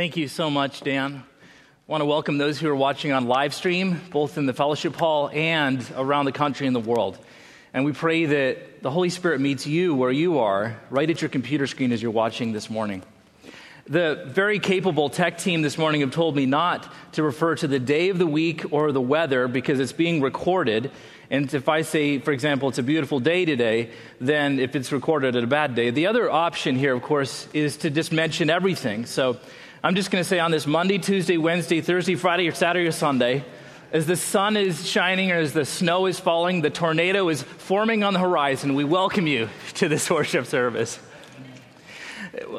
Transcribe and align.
Thank 0.00 0.16
you 0.16 0.28
so 0.28 0.48
much, 0.48 0.80
Dan. 0.80 1.16
I 1.16 1.22
want 1.86 2.00
to 2.00 2.06
welcome 2.06 2.38
those 2.38 2.58
who 2.58 2.70
are 2.70 2.74
watching 2.74 3.12
on 3.12 3.26
live 3.26 3.52
stream, 3.52 4.00
both 4.10 4.38
in 4.38 4.46
the 4.46 4.54
fellowship 4.54 4.96
hall 4.96 5.28
and 5.30 5.86
around 5.94 6.24
the 6.24 6.32
country 6.32 6.66
and 6.66 6.74
the 6.74 6.80
world. 6.80 7.18
And 7.74 7.84
we 7.84 7.92
pray 7.92 8.24
that 8.24 8.80
the 8.82 8.90
Holy 8.90 9.10
Spirit 9.10 9.42
meets 9.42 9.66
you 9.66 9.94
where 9.94 10.10
you 10.10 10.38
are, 10.38 10.80
right 10.88 11.10
at 11.10 11.20
your 11.20 11.28
computer 11.28 11.66
screen 11.66 11.92
as 11.92 12.00
you're 12.00 12.12
watching 12.12 12.52
this 12.52 12.70
morning. 12.70 13.02
The 13.88 14.24
very 14.26 14.58
capable 14.58 15.10
tech 15.10 15.36
team 15.36 15.60
this 15.60 15.76
morning 15.76 16.00
have 16.00 16.12
told 16.12 16.34
me 16.34 16.46
not 16.46 16.90
to 17.12 17.22
refer 17.22 17.56
to 17.56 17.68
the 17.68 17.78
day 17.78 18.08
of 18.08 18.16
the 18.16 18.26
week 18.26 18.72
or 18.72 18.92
the 18.92 19.02
weather 19.02 19.48
because 19.48 19.80
it's 19.80 19.92
being 19.92 20.22
recorded. 20.22 20.92
And 21.28 21.52
if 21.52 21.68
I 21.68 21.82
say, 21.82 22.20
for 22.20 22.32
example, 22.32 22.70
it's 22.70 22.78
a 22.78 22.82
beautiful 22.82 23.20
day 23.20 23.44
today, 23.44 23.90
then 24.18 24.60
if 24.60 24.74
it's 24.74 24.92
recorded 24.92 25.36
at 25.36 25.44
a 25.44 25.46
bad 25.46 25.74
day, 25.74 25.90
the 25.90 26.06
other 26.06 26.30
option 26.30 26.74
here, 26.76 26.94
of 26.94 27.02
course, 27.02 27.46
is 27.52 27.76
to 27.78 27.90
just 27.90 28.12
mention 28.12 28.48
everything. 28.48 29.04
So 29.04 29.38
I'm 29.82 29.94
just 29.94 30.10
going 30.10 30.22
to 30.22 30.28
say 30.28 30.38
on 30.38 30.50
this 30.50 30.66
Monday, 30.66 30.98
Tuesday, 30.98 31.38
Wednesday, 31.38 31.80
Thursday, 31.80 32.14
Friday, 32.14 32.46
or 32.46 32.52
Saturday 32.52 32.86
or 32.86 32.92
Sunday, 32.92 33.46
as 33.92 34.06
the 34.06 34.14
sun 34.14 34.58
is 34.58 34.86
shining 34.86 35.32
or 35.32 35.36
as 35.36 35.54
the 35.54 35.64
snow 35.64 36.04
is 36.04 36.20
falling, 36.20 36.60
the 36.60 36.68
tornado 36.68 37.30
is 37.30 37.42
forming 37.42 38.04
on 38.04 38.12
the 38.12 38.18
horizon, 38.18 38.74
we 38.74 38.84
welcome 38.84 39.26
you 39.26 39.48
to 39.74 39.88
this 39.88 40.10
worship 40.10 40.44
service. 40.44 40.98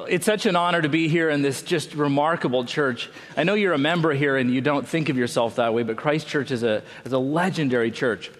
It's 0.09 0.25
such 0.25 0.47
an 0.47 0.55
honor 0.55 0.81
to 0.81 0.89
be 0.89 1.09
here 1.09 1.29
in 1.29 1.43
this 1.43 1.61
just 1.61 1.93
remarkable 1.93 2.65
church. 2.65 3.07
I 3.37 3.43
know 3.43 3.53
you're 3.53 3.73
a 3.73 3.77
member 3.77 4.13
here 4.13 4.35
and 4.35 4.51
you 4.51 4.59
don't 4.59 4.87
think 4.87 5.09
of 5.09 5.15
yourself 5.15 5.57
that 5.57 5.75
way, 5.75 5.83
but 5.83 5.97
Christ 5.97 6.27
Church 6.27 6.49
is 6.49 6.63
a, 6.63 6.81
is 7.05 7.13
a 7.13 7.19
legendary 7.19 7.91
church. 7.91 8.31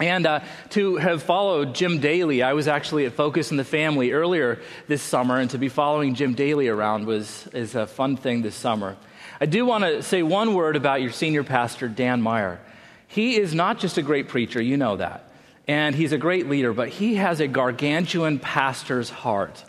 And 0.00 0.26
uh, 0.26 0.40
to 0.70 0.96
have 0.96 1.22
followed 1.22 1.74
Jim 1.74 2.00
Daly, 2.00 2.42
I 2.42 2.54
was 2.54 2.68
actually 2.68 3.04
at 3.04 3.12
Focus 3.12 3.50
in 3.50 3.58
the 3.58 3.64
Family 3.64 4.12
earlier 4.12 4.58
this 4.88 5.02
summer, 5.02 5.38
and 5.38 5.50
to 5.50 5.58
be 5.58 5.68
following 5.68 6.14
Jim 6.14 6.32
Daly 6.32 6.68
around 6.68 7.06
was 7.06 7.46
is 7.48 7.74
a 7.74 7.86
fun 7.86 8.16
thing 8.16 8.40
this 8.40 8.54
summer. 8.54 8.96
I 9.42 9.44
do 9.44 9.66
want 9.66 9.84
to 9.84 10.02
say 10.02 10.22
one 10.22 10.54
word 10.54 10.74
about 10.74 11.02
your 11.02 11.12
senior 11.12 11.44
pastor, 11.44 11.86
Dan 11.86 12.22
Meyer. 12.22 12.60
He 13.08 13.36
is 13.36 13.54
not 13.54 13.78
just 13.78 13.98
a 13.98 14.02
great 14.02 14.28
preacher, 14.28 14.62
you 14.62 14.78
know 14.78 14.96
that, 14.96 15.30
and 15.68 15.94
he's 15.94 16.12
a 16.12 16.18
great 16.18 16.48
leader, 16.48 16.72
but 16.72 16.88
he 16.88 17.16
has 17.16 17.40
a 17.40 17.46
gargantuan 17.46 18.38
pastor's 18.38 19.10
heart. 19.10 19.62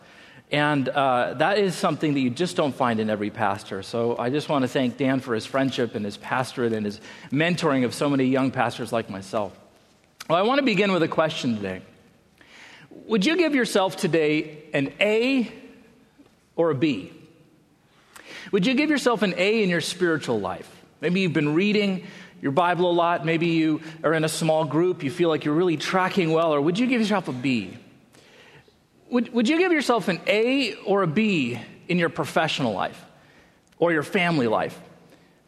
And 0.50 0.88
uh, 0.88 1.34
that 1.36 1.58
is 1.58 1.76
something 1.76 2.14
that 2.14 2.20
you 2.22 2.30
just 2.30 2.56
don't 2.56 2.76
find 2.76 3.02
in 3.02 3.10
every 3.10 3.32
pastor. 3.32 3.84
So 3.84 4.18
I 4.18 4.30
just 4.30 4.48
want 4.48 4.64
to 4.64 4.70
thank 4.70 4.96
Dan 4.96 5.20
for 5.20 5.36
his 5.36 5.46
friendship 5.46 5.96
and 5.96 6.06
his 6.06 6.16
pastorate 6.16 6.72
and 6.72 6.86
his 6.86 7.02
mentoring 7.32 7.84
of 7.84 7.94
so 7.94 8.10
many 8.10 8.26
young 8.26 8.52
pastors 8.52 8.94
like 8.94 9.10
myself. 9.10 9.58
Well, 10.32 10.40
I 10.40 10.44
want 10.44 10.60
to 10.60 10.66
begin 10.66 10.94
with 10.94 11.04
a 11.04 11.10
question 11.10 11.58
today. 11.58 11.82
Would 13.08 13.26
you 13.26 13.36
give 13.36 13.54
yourself 13.54 13.98
today 13.98 14.64
an 14.74 14.94
A 15.02 15.52
or 16.56 16.72
a 16.72 16.74
B? 16.74 17.12
Would 18.54 18.66
you 18.66 18.74
give 18.74 18.90
yourself 18.90 19.24
an 19.24 19.34
A 19.36 19.62
in 19.62 19.70
your 19.70 19.82
spiritual 19.82 20.40
life? 20.40 20.74
Maybe 21.02 21.20
you've 21.20 21.34
been 21.34 21.54
reading 21.54 22.08
your 22.42 22.54
Bible 22.54 22.90
a 22.90 22.94
lot. 22.94 23.26
Maybe 23.26 23.48
you 23.48 23.82
are 24.06 24.14
in 24.14 24.24
a 24.24 24.30
small 24.30 24.64
group. 24.64 25.04
You 25.04 25.12
feel 25.12 25.28
like 25.28 25.44
you're 25.44 25.54
really 25.54 25.76
tracking 25.76 26.32
well. 26.32 26.54
Or 26.54 26.62
would 26.62 26.80
you 26.80 26.88
give 26.88 27.02
yourself 27.02 27.28
a 27.28 27.34
B? 27.34 27.78
Would, 29.10 29.34
would 29.34 29.50
you 29.50 29.58
give 29.58 29.74
yourself 29.74 30.08
an 30.08 30.22
A 30.28 30.76
or 30.86 31.04
a 31.04 31.08
B 31.08 31.60
in 31.90 32.00
your 32.00 32.08
professional 32.08 32.72
life 32.72 33.04
or 33.80 33.92
your 33.92 34.04
family 34.04 34.48
life? 34.48 34.80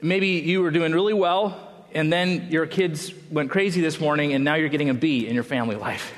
Maybe 0.02 0.28
you 0.28 0.62
were 0.62 0.72
doing 0.72 0.92
really 0.92 1.14
well, 1.14 1.73
and 1.94 2.12
then 2.12 2.48
your 2.50 2.66
kids 2.66 3.14
went 3.32 3.52
crazy 3.52 3.82
this 3.82 4.00
morning, 4.00 4.34
and 4.34 4.44
now 4.44 4.56
you're 4.56 4.70
getting 4.70 4.90
a 4.90 4.94
B 4.94 5.28
in 5.28 5.34
your 5.34 5.44
family 5.44 5.76
life 5.76 6.14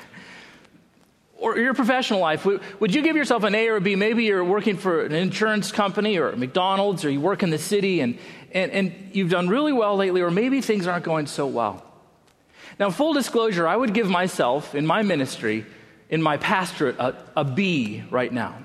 or 1.38 1.58
your 1.58 1.74
professional 1.74 2.20
life, 2.20 2.46
would 2.80 2.94
you 2.94 3.02
give 3.02 3.16
yourself 3.16 3.44
an 3.44 3.54
A 3.54 3.68
or 3.68 3.76
a 3.76 3.80
B? 3.80 3.94
Maybe 3.94 4.24
you're 4.24 4.44
working 4.44 4.76
for 4.76 5.04
an 5.04 5.12
insurance 5.12 5.70
company 5.70 6.18
or 6.18 6.34
McDonald's, 6.34 7.04
or 7.04 7.10
you 7.10 7.20
work 7.20 7.42
in 7.42 7.50
the 7.50 7.58
city 7.58 8.00
and, 8.00 8.18
and, 8.52 8.72
and 8.72 9.10
you've 9.12 9.30
done 9.30 9.48
really 9.48 9.72
well 9.72 9.96
lately, 9.96 10.22
or 10.22 10.30
maybe 10.30 10.60
things 10.60 10.86
aren't 10.86 11.04
going 11.04 11.26
so 11.26 11.46
well. 11.46 11.84
Now, 12.78 12.90
full 12.90 13.12
disclosure, 13.12 13.66
I 13.66 13.76
would 13.76 13.94
give 13.94 14.08
myself 14.08 14.74
in 14.74 14.86
my 14.86 15.02
ministry, 15.02 15.64
in 16.10 16.22
my 16.22 16.36
pastorate, 16.36 16.98
a, 16.98 17.14
a 17.36 17.44
B 17.44 18.02
right 18.10 18.32
now. 18.32 18.58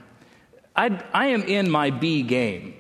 I'd, 0.75 1.03
I 1.13 1.27
am 1.27 1.43
in 1.43 1.69
my 1.69 1.91
B 1.91 2.23
game. 2.23 2.75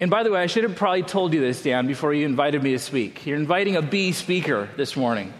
And 0.00 0.10
by 0.10 0.24
the 0.24 0.30
way, 0.30 0.40
I 0.40 0.46
should 0.46 0.64
have 0.64 0.74
probably 0.74 1.02
told 1.02 1.34
you 1.34 1.40
this, 1.40 1.62
Dan, 1.62 1.86
before 1.86 2.12
you 2.12 2.26
invited 2.26 2.62
me 2.62 2.72
to 2.72 2.78
speak. 2.80 3.26
You're 3.26 3.36
inviting 3.36 3.76
a 3.76 3.82
B 3.82 4.10
speaker 4.12 4.68
this 4.76 4.96
morning. 4.96 5.32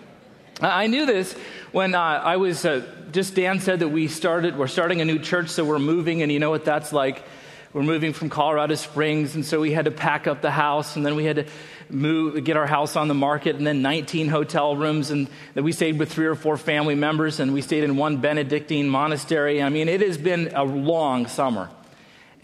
I 0.60 0.86
knew 0.86 1.06
this 1.06 1.32
when 1.72 1.96
uh, 1.96 1.98
I 1.98 2.36
was 2.36 2.64
uh, 2.64 2.86
just 3.10 3.34
Dan 3.34 3.58
said 3.58 3.80
that 3.80 3.88
we 3.88 4.06
started, 4.06 4.56
we're 4.56 4.68
starting 4.68 5.00
a 5.00 5.04
new 5.04 5.18
church, 5.18 5.48
so 5.48 5.64
we're 5.64 5.80
moving, 5.80 6.22
and 6.22 6.30
you 6.30 6.38
know 6.38 6.50
what 6.50 6.64
that's 6.64 6.92
like. 6.92 7.24
We're 7.72 7.82
moving 7.82 8.12
from 8.12 8.30
Colorado 8.30 8.76
Springs, 8.76 9.34
and 9.34 9.44
so 9.44 9.60
we 9.60 9.72
had 9.72 9.86
to 9.86 9.90
pack 9.90 10.28
up 10.28 10.40
the 10.40 10.52
house, 10.52 10.94
and 10.94 11.04
then 11.04 11.16
we 11.16 11.24
had 11.24 11.36
to 11.36 11.46
move, 11.90 12.44
get 12.44 12.56
our 12.56 12.68
house 12.68 12.94
on 12.94 13.08
the 13.08 13.14
market, 13.14 13.56
and 13.56 13.66
then 13.66 13.82
19 13.82 14.28
hotel 14.28 14.76
rooms, 14.76 15.10
and 15.10 15.28
we 15.56 15.72
stayed 15.72 15.98
with 15.98 16.12
three 16.12 16.26
or 16.26 16.36
four 16.36 16.56
family 16.56 16.94
members, 16.94 17.40
and 17.40 17.52
we 17.52 17.60
stayed 17.60 17.82
in 17.82 17.96
one 17.96 18.18
Benedictine 18.18 18.88
monastery. 18.88 19.60
I 19.60 19.68
mean, 19.70 19.88
it 19.88 20.00
has 20.00 20.16
been 20.16 20.52
a 20.54 20.62
long 20.62 21.26
summer. 21.26 21.68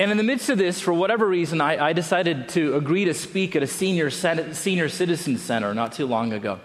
And 0.00 0.10
in 0.10 0.16
the 0.16 0.22
midst 0.22 0.48
of 0.48 0.56
this, 0.56 0.80
for 0.80 0.94
whatever 0.94 1.26
reason, 1.26 1.60
I, 1.60 1.88
I 1.88 1.92
decided 1.92 2.48
to 2.50 2.74
agree 2.74 3.04
to 3.04 3.12
speak 3.12 3.54
at 3.54 3.62
a 3.62 3.66
senior, 3.66 4.08
senior 4.08 4.88
citizen 4.88 5.36
center 5.36 5.74
not 5.74 5.92
too 5.92 6.06
long 6.06 6.32
ago. 6.32 6.58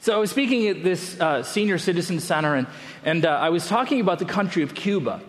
So 0.00 0.12
I 0.12 0.18
was 0.18 0.32
speaking 0.32 0.66
at 0.66 0.82
this 0.82 1.18
uh, 1.20 1.44
senior 1.44 1.78
citizen 1.78 2.18
center, 2.18 2.56
and, 2.56 2.66
and 3.04 3.24
uh, 3.24 3.28
I 3.28 3.50
was 3.50 3.68
talking 3.68 4.00
about 4.00 4.18
the 4.18 4.24
country 4.24 4.64
of 4.64 4.74
Cuba. 4.74 5.22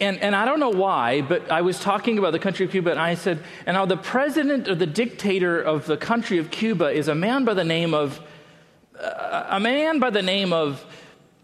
And, 0.00 0.20
and 0.20 0.34
I 0.34 0.46
don't 0.46 0.58
know 0.58 0.70
why, 0.70 1.20
but 1.20 1.50
I 1.50 1.60
was 1.60 1.78
talking 1.78 2.16
about 2.16 2.32
the 2.32 2.38
country 2.38 2.64
of 2.64 2.72
Cuba, 2.72 2.92
and 2.92 2.98
I 2.98 3.14
said, 3.14 3.44
and 3.66 3.74
now 3.74 3.84
the 3.84 3.98
president 3.98 4.66
or 4.66 4.74
the 4.74 4.86
dictator 4.86 5.60
of 5.60 5.84
the 5.84 5.98
country 5.98 6.38
of 6.38 6.50
Cuba 6.50 6.86
is 6.86 7.08
a 7.08 7.14
man 7.14 7.44
by 7.44 7.52
the 7.52 7.62
name 7.62 7.92
of, 7.92 8.18
uh, 8.98 9.48
a 9.50 9.60
man 9.60 9.98
by 9.98 10.08
the 10.08 10.22
name 10.22 10.54
of, 10.54 10.82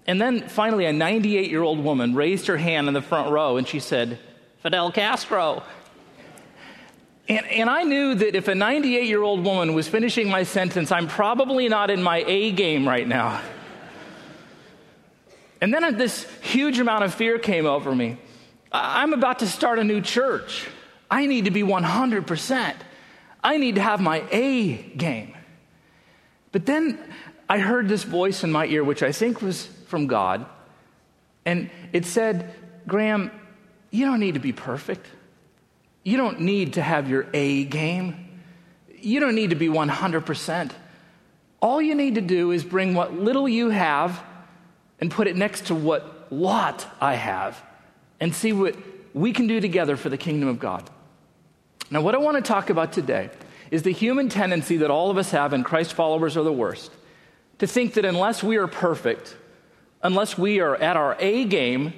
and 0.07 0.19
then 0.19 0.49
finally 0.49 0.87
a 0.87 0.95
98 0.95 1.51
year 1.51 1.63
old 1.63 1.85
woman 1.85 2.15
raised 2.15 2.47
her 2.47 2.57
hand 2.57 2.89
in 2.89 2.95
the 2.95 3.03
front 3.03 3.31
row, 3.31 3.59
and 3.59 3.69
she 3.69 3.81
said, 3.81 4.19
Fidel 4.67 4.91
Castro. 4.91 5.63
And, 7.29 7.47
and 7.47 7.71
I 7.71 7.85
knew 7.85 8.17
that 8.17 8.35
if 8.35 8.49
a 8.49 8.55
98 8.57 9.05
year 9.05 9.23
old 9.23 9.45
woman 9.45 9.75
was 9.75 9.87
finishing 9.87 10.29
my 10.29 10.43
sentence, 10.43 10.91
I'm 10.91 11.07
probably 11.07 11.69
not 11.69 11.89
in 11.89 12.03
my 12.03 12.25
A 12.27 12.51
game 12.51 12.85
right 12.85 13.07
now. 13.07 13.41
And 15.61 15.73
then 15.73 15.97
this 15.97 16.27
huge 16.41 16.81
amount 16.81 17.05
of 17.05 17.15
fear 17.15 17.39
came 17.39 17.65
over 17.65 17.95
me. 17.95 18.19
I'm 18.73 19.13
about 19.13 19.39
to 19.39 19.47
start 19.47 19.79
a 19.79 19.85
new 19.85 20.01
church. 20.01 20.67
I 21.09 21.27
need 21.27 21.45
to 21.45 21.53
be 21.53 21.63
100%. 21.63 22.75
I 23.45 23.59
need 23.59 23.77
to 23.77 23.83
have 23.83 24.01
my 24.01 24.25
A 24.33 24.73
game. 24.97 25.37
But 26.51 26.67
then 26.67 26.99
I 27.49 27.61
heard 27.61 27.89
this 27.89 28.03
voice 28.03 28.43
in 28.43 28.51
my 28.51 28.67
ear, 28.67 28.83
which 28.83 29.05
I 29.05 29.13
think 29.13 29.41
was 29.43 29.67
from 29.87 30.09
God. 30.09 30.45
And 31.45 31.71
it 31.93 32.05
said, 32.05 32.53
Graham, 32.89 33.31
you 33.91 34.05
don't 34.07 34.21
need 34.21 34.35
to 34.35 34.41
be 34.41 34.53
perfect. 34.53 35.07
You 36.03 36.17
don't 36.17 36.41
need 36.41 36.75
to 36.75 36.83
have 36.83 37.09
your 37.09 37.27
A 37.35 37.65
game. 37.65 38.41
You 38.99 39.21
don't 39.21 39.35
need 39.35 39.51
to 39.51 39.57
be 39.57 39.69
100%. 39.69 40.71
All 41.61 41.83
you 41.83 41.95
need 41.95 42.17
to 42.17 42.21
do 42.21 42.51
is 42.51 42.65
bring 42.65 42.95
what 42.95 43.15
little 43.15 43.49
you 43.49 43.71
have 43.71 44.23
and 45.01 45.11
put 45.11 45.27
it 45.27 45.37
next 45.37 45.67
to 45.67 45.75
what 45.75 46.33
lot 46.33 46.87
I 47.01 47.15
have 47.15 47.63
and 48.21 48.35
see 48.35 48.53
what 48.53 48.77
we 49.15 49.33
can 49.33 49.47
do 49.47 49.61
together 49.61 49.97
for 49.97 50.09
the 50.09 50.19
kingdom 50.19 50.49
of 50.49 50.59
God. 50.59 50.89
Now, 51.91 52.01
what 52.03 52.15
I 52.15 52.19
want 52.19 52.37
to 52.37 52.43
talk 52.43 52.71
about 52.71 52.93
today 52.93 53.31
is 53.71 53.83
the 53.83 53.93
human 53.93 54.29
tendency 54.29 54.79
that 54.79 54.91
all 54.91 55.11
of 55.11 55.19
us 55.19 55.31
have, 55.31 55.53
and 55.53 55.65
Christ 55.65 55.95
followers 55.95 56.37
are 56.37 56.43
the 56.43 56.53
worst, 56.53 56.93
to 57.59 57.67
think 57.67 57.95
that 57.95 58.05
unless 58.05 58.43
we 58.43 58.57
are 58.57 58.67
perfect, 58.67 59.37
unless 60.03 60.37
we 60.37 60.61
are 60.61 60.77
at 60.77 60.97
our 60.97 61.17
A 61.19 61.45
game, 61.45 61.95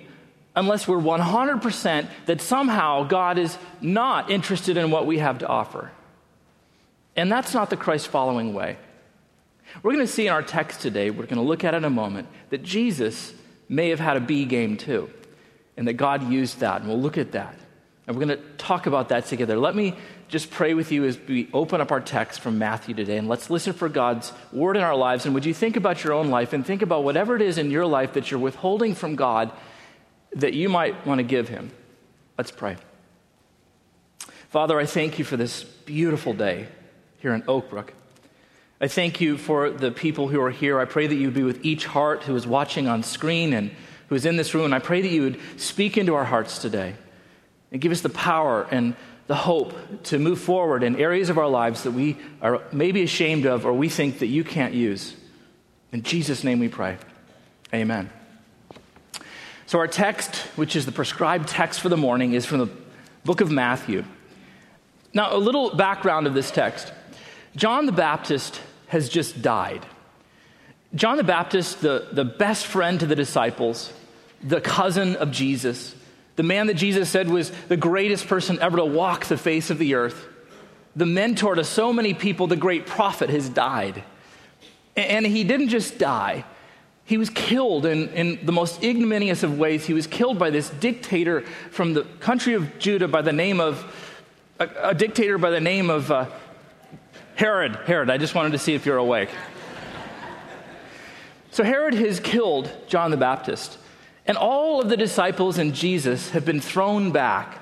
unless 0.59 0.89
we're 0.89 0.97
100% 0.97 2.09
that 2.27 2.41
somehow 2.41 3.05
God 3.05 3.39
is 3.39 3.57
not 3.81 4.29
interested 4.29 4.77
in 4.77 4.91
what 4.91 5.07
we 5.07 5.19
have 5.19 5.39
to 5.39 5.47
offer. 5.47 5.93
And 7.15 7.31
that's 7.31 7.55
not 7.55 7.71
the 7.71 7.77
Christ 7.77 8.09
following 8.09 8.55
way. 8.55 8.77
We're 9.85 9.93
going 9.93 10.05
to 10.05 10.13
see 10.13 10.27
in 10.27 10.33
our 10.33 10.43
text 10.43 10.81
today, 10.81 11.11
we're 11.11 11.27
going 11.27 11.37
to 11.37 11.43
look 11.43 11.63
at 11.63 11.75
in 11.75 11.85
a 11.85 11.91
moment, 11.91 12.27
that 12.51 12.65
Jesus 12.65 13.33
may 13.69 13.91
have 13.91 14.01
had 14.01 14.17
a 14.17 14.21
B 14.21 14.47
game 14.47 14.77
too, 14.77 15.09
and 15.77 15.87
that 15.87 15.93
God 15.93 16.29
used 16.29 16.59
that. 16.59 16.81
And 16.81 16.91
we'll 16.91 17.01
look 17.01 17.19
at 17.19 17.33
that. 17.33 17.55
And 18.09 18.17
we're 18.17 18.25
going 18.25 18.37
to 18.37 18.45
talk 18.57 18.87
about 18.87 19.11
that 19.11 19.27
together. 19.27 19.57
Let 19.57 19.77
me 19.77 19.95
just 20.27 20.51
pray 20.51 20.75
with 20.75 20.91
you 20.91 21.05
as 21.05 21.19
we 21.29 21.49
open 21.53 21.81
up 21.81 21.93
our 21.93 22.01
text 22.01 22.41
from 22.41 22.59
Matthew 22.59 22.97
today, 22.97 23.17
and 23.17 23.29
let's 23.29 23.49
listen 23.49 23.75
for 23.75 23.89
God's 23.89 24.33
word 24.53 24.77
in 24.77 24.83
our 24.83 24.97
lives. 24.97 25.25
And 25.25 25.35
would 25.35 25.45
you 25.45 25.55
think 25.55 25.77
about 25.77 26.03
your 26.03 26.15
own 26.15 26.31
life 26.31 26.53
and 26.53 26.67
think 26.67 26.83
about 26.83 27.05
whatever 27.05 27.37
it 27.37 27.43
is 27.43 27.59
in 27.59 27.71
your 27.71 27.87
life 27.87 28.15
that 28.15 28.33
you're 28.33 28.41
withholding 28.41 28.97
from 28.97 29.15
God 29.15 29.53
that 30.33 30.55
you 30.55 30.69
might 30.69 31.07
want 31.07 31.19
to 31.19 31.25
give 31.25 31.49
him. 31.49 31.71
Let's 32.37 32.51
pray. 32.51 32.77
Father, 34.51 34.79
I 34.79 34.87
thank 34.87 35.19
you 35.19 35.25
for 35.25 35.37
this 35.37 35.63
beautiful 35.63 36.33
day 36.33 36.69
here 37.19 37.35
in 37.35 37.43
Oakbrook. 37.43 37.91
I 38.81 38.89
thank 38.89 39.21
you 39.21 39.37
for 39.37 39.71
the 39.71 39.91
people 39.91 40.29
who 40.29 40.41
are 40.41 40.51
here. 40.51 40.79
I 40.79 40.85
pray 40.85 41.07
that 41.07 41.15
you 41.15 41.27
would 41.27 41.35
be 41.35 41.43
with 41.43 41.65
each 41.65 41.85
heart 41.85 42.23
who 42.23 42.37
is 42.37 42.47
watching 42.47 42.87
on 42.87 43.03
screen 43.03 43.53
and 43.53 43.73
who 44.09 44.15
is 44.15 44.25
in 44.25 44.37
this 44.37 44.55
room. 44.55 44.67
And 44.67 44.75
I 44.75 44.79
pray 44.79 45.03
that 45.03 45.11
you 45.11 45.23
would 45.23 45.41
speak 45.57 45.99
into 45.99 46.15
our 46.15 46.25
hearts 46.25 46.59
today 46.59 46.95
and 47.73 47.81
give 47.81 47.93
us 47.93 48.01
the 48.01 48.09
power 48.09 48.67
and 48.71 48.95
the 49.27 49.35
hope 49.35 49.75
to 50.05 50.19
move 50.19 50.41
forward 50.41 50.83
in 50.83 50.97
areas 50.97 51.29
of 51.29 51.39
our 51.39 51.49
lives 51.49 51.83
that 51.83 51.91
we 51.91 52.17
are 52.41 52.63
maybe 52.73 53.03
ashamed 53.03 53.45
of 53.45 53.67
or 53.67 53.73
we 53.73 53.89
think 53.89 54.21
that 54.21 54.27
you 54.27 54.45
can't 54.45 54.73
use. 54.73 55.15
In 55.93 56.03
Jesus' 56.03 56.45
name 56.45 56.61
we 56.61 56.69
pray. 56.69 56.97
Amen. 57.75 58.11
So, 59.69 59.79
our 59.81 59.87
text, 59.87 60.35
which 60.57 60.77
is 60.77 60.87
the 60.87 60.93
prescribed 60.93 61.47
text 61.47 61.81
for 61.81 61.91
the 61.91 61.97
morning, 61.99 62.33
is 62.33 62.47
from 62.47 62.61
the 62.61 62.71
book 63.27 63.43
of 63.43 63.51
Matthew. 63.51 64.03
Now, 65.13 65.37
a 65.37 65.37
little 65.37 65.77
background 65.77 66.27
of 66.27 66.33
this 66.33 66.51
text 66.51 66.91
John 67.55 67.85
the 67.85 67.93
Baptist 67.93 68.63
has 68.87 69.11
just 69.11 69.43
died. 69.43 69.85
John 70.95 71.19
the 71.19 71.23
Baptist, 71.23 71.83
the, 71.83 72.09
the 72.11 72.25
best 72.25 72.67
friend 72.67 72.99
to 73.01 73.05
the 73.05 73.15
disciples, 73.15 73.93
the 74.43 74.63
cousin 74.63 75.17
of 75.17 75.33
Jesus, 75.33 75.95
the 76.37 76.43
man 76.43 76.69
that 76.69 76.75
Jesus 76.79 77.11
said 77.11 77.29
was 77.29 77.51
the 77.69 77.77
greatest 77.77 78.27
person 78.27 78.59
ever 78.61 78.79
to 78.79 78.87
walk 78.87 79.27
the 79.27 79.37
face 79.37 79.69
of 79.69 79.77
the 79.77 79.97
earth, 79.97 80.29
the 80.97 81.05
mentor 81.05 81.57
to 81.57 81.63
so 81.63 81.93
many 81.93 82.15
people, 82.15 82.47
the 82.47 82.57
great 82.57 82.87
prophet, 82.87 83.29
has 83.29 83.51
died. 83.51 84.03
And 84.97 85.27
he 85.27 85.45
didn't 85.45 85.69
just 85.69 85.99
die, 85.99 86.47
he 87.09 87.17
was 87.17 87.31
killed 87.31 87.87
in, 87.87 88.11
in 88.11 88.39
the 88.45 88.53
most 88.53 88.85
ignominious 88.85 89.43
of 89.43 89.59
ways. 89.59 89.87
He 89.87 89.95
was 89.95 90.07
killed 90.07 90.39
by 90.39 90.51
this 90.51 90.69
dictator 90.69 91.41
from 91.71 91.95
the 91.95 92.03
country 92.21 92.53
of 92.53 92.79
Judah 92.79 93.09
by 93.09 93.23
the 93.23 93.33
name 93.33 93.61
of, 93.61 93.83
a, 94.59 94.69
a 94.91 94.95
dictator 94.95 95.39
by 95.39 95.49
the 95.49 95.59
name 95.59 95.89
of 95.89 96.11
uh, 96.11 96.27
Herod. 97.35 97.77
Herod, 97.87 98.11
I 98.11 98.19
just 98.19 98.35
wanted 98.35 98.53
to 98.53 98.59
see 98.59 98.75
if 98.75 98.85
you're 98.85 98.99
awake. 98.99 99.31
so 101.51 101.65
Herod 101.65 101.95
has 101.95 102.21
killed 102.21 102.71
John 102.89 103.11
the 103.11 103.17
Baptist. 103.17 103.79
And 104.27 104.37
all 104.37 104.83
of 104.83 104.91
the 104.91 104.97
disciples 104.99 105.57
and 105.57 105.75
Jesus 105.75 106.29
have 106.33 106.45
been 106.45 106.61
thrown 106.61 107.11
back. 107.11 107.59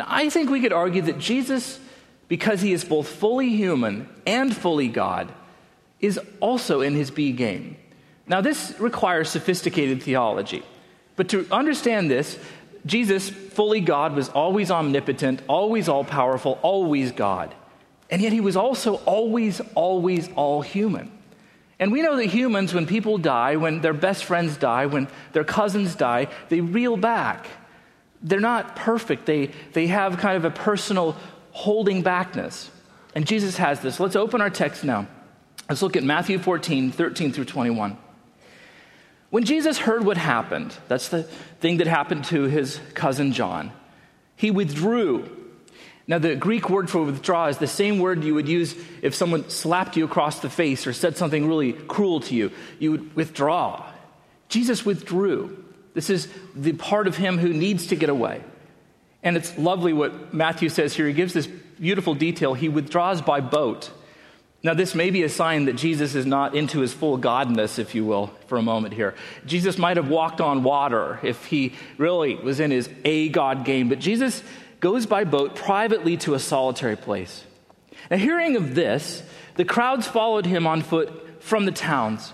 Now, 0.00 0.06
I 0.08 0.28
think 0.30 0.50
we 0.50 0.60
could 0.60 0.72
argue 0.72 1.02
that 1.02 1.20
Jesus, 1.20 1.78
because 2.26 2.60
he 2.60 2.72
is 2.72 2.84
both 2.84 3.06
fully 3.06 3.50
human 3.50 4.08
and 4.26 4.52
fully 4.54 4.88
God, 4.88 5.32
is 6.00 6.18
also 6.40 6.80
in 6.80 6.96
his 6.96 7.12
B 7.12 7.30
game. 7.30 7.76
Now, 8.26 8.40
this 8.40 8.74
requires 8.78 9.28
sophisticated 9.28 10.02
theology. 10.02 10.62
But 11.16 11.28
to 11.30 11.46
understand 11.50 12.10
this, 12.10 12.38
Jesus, 12.86 13.28
fully 13.28 13.80
God, 13.80 14.14
was 14.14 14.28
always 14.28 14.70
omnipotent, 14.70 15.42
always 15.48 15.88
all 15.88 16.04
powerful, 16.04 16.58
always 16.62 17.12
God. 17.12 17.54
And 18.10 18.20
yet 18.20 18.32
he 18.32 18.40
was 18.40 18.56
also 18.56 18.96
always, 19.06 19.60
always 19.74 20.28
all 20.36 20.62
human. 20.62 21.10
And 21.78 21.90
we 21.90 22.02
know 22.02 22.16
that 22.16 22.26
humans, 22.26 22.72
when 22.72 22.86
people 22.86 23.18
die, 23.18 23.56
when 23.56 23.80
their 23.80 23.94
best 23.94 24.24
friends 24.24 24.56
die, 24.56 24.86
when 24.86 25.08
their 25.32 25.44
cousins 25.44 25.94
die, 25.94 26.28
they 26.48 26.60
reel 26.60 26.96
back. 26.96 27.46
They're 28.22 28.40
not 28.40 28.76
perfect, 28.76 29.26
they, 29.26 29.50
they 29.72 29.88
have 29.88 30.16
kind 30.18 30.36
of 30.36 30.44
a 30.44 30.50
personal 30.50 31.16
holding 31.50 32.02
backness. 32.02 32.70
And 33.14 33.26
Jesus 33.26 33.56
has 33.58 33.80
this. 33.80 34.00
Let's 34.00 34.16
open 34.16 34.40
our 34.40 34.50
text 34.50 34.82
now. 34.82 35.06
Let's 35.68 35.82
look 35.82 35.96
at 35.96 36.02
Matthew 36.04 36.38
14, 36.38 36.90
13 36.90 37.32
through 37.32 37.44
21. 37.44 37.96
When 39.34 39.42
Jesus 39.42 39.78
heard 39.78 40.04
what 40.06 40.16
happened, 40.16 40.72
that's 40.86 41.08
the 41.08 41.24
thing 41.24 41.78
that 41.78 41.88
happened 41.88 42.26
to 42.26 42.44
his 42.44 42.78
cousin 42.94 43.32
John, 43.32 43.72
he 44.36 44.52
withdrew. 44.52 45.28
Now, 46.06 46.18
the 46.18 46.36
Greek 46.36 46.70
word 46.70 46.88
for 46.88 47.02
withdraw 47.02 47.48
is 47.48 47.58
the 47.58 47.66
same 47.66 47.98
word 47.98 48.22
you 48.22 48.34
would 48.34 48.46
use 48.46 48.76
if 49.02 49.12
someone 49.12 49.50
slapped 49.50 49.96
you 49.96 50.04
across 50.04 50.38
the 50.38 50.48
face 50.48 50.86
or 50.86 50.92
said 50.92 51.16
something 51.16 51.48
really 51.48 51.72
cruel 51.72 52.20
to 52.20 52.34
you. 52.36 52.52
You 52.78 52.92
would 52.92 53.16
withdraw. 53.16 53.84
Jesus 54.48 54.86
withdrew. 54.86 55.64
This 55.94 56.10
is 56.10 56.28
the 56.54 56.74
part 56.74 57.08
of 57.08 57.16
him 57.16 57.36
who 57.36 57.52
needs 57.52 57.88
to 57.88 57.96
get 57.96 58.10
away. 58.10 58.40
And 59.24 59.36
it's 59.36 59.58
lovely 59.58 59.92
what 59.92 60.32
Matthew 60.32 60.68
says 60.68 60.94
here. 60.94 61.08
He 61.08 61.12
gives 61.12 61.32
this 61.32 61.48
beautiful 61.48 62.14
detail. 62.14 62.54
He 62.54 62.68
withdraws 62.68 63.20
by 63.20 63.40
boat. 63.40 63.90
Now, 64.64 64.72
this 64.72 64.94
may 64.94 65.10
be 65.10 65.22
a 65.24 65.28
sign 65.28 65.66
that 65.66 65.74
Jesus 65.74 66.14
is 66.14 66.24
not 66.24 66.54
into 66.54 66.80
his 66.80 66.94
full 66.94 67.18
godness, 67.18 67.78
if 67.78 67.94
you 67.94 68.02
will, 68.06 68.28
for 68.46 68.56
a 68.56 68.62
moment 68.62 68.94
here. 68.94 69.14
Jesus 69.44 69.76
might 69.76 69.98
have 69.98 70.08
walked 70.08 70.40
on 70.40 70.62
water 70.62 71.20
if 71.22 71.44
he 71.44 71.74
really 71.98 72.34
was 72.34 72.60
in 72.60 72.70
his 72.70 72.88
A 73.04 73.28
God 73.28 73.66
game, 73.66 73.90
but 73.90 73.98
Jesus 73.98 74.42
goes 74.80 75.04
by 75.04 75.24
boat 75.24 75.54
privately 75.54 76.16
to 76.16 76.32
a 76.32 76.38
solitary 76.38 76.96
place. 76.96 77.44
Now, 78.10 78.16
hearing 78.16 78.56
of 78.56 78.74
this, 78.74 79.22
the 79.56 79.66
crowds 79.66 80.06
followed 80.06 80.46
him 80.46 80.66
on 80.66 80.80
foot 80.80 81.42
from 81.42 81.66
the 81.66 81.72
towns. 81.72 82.32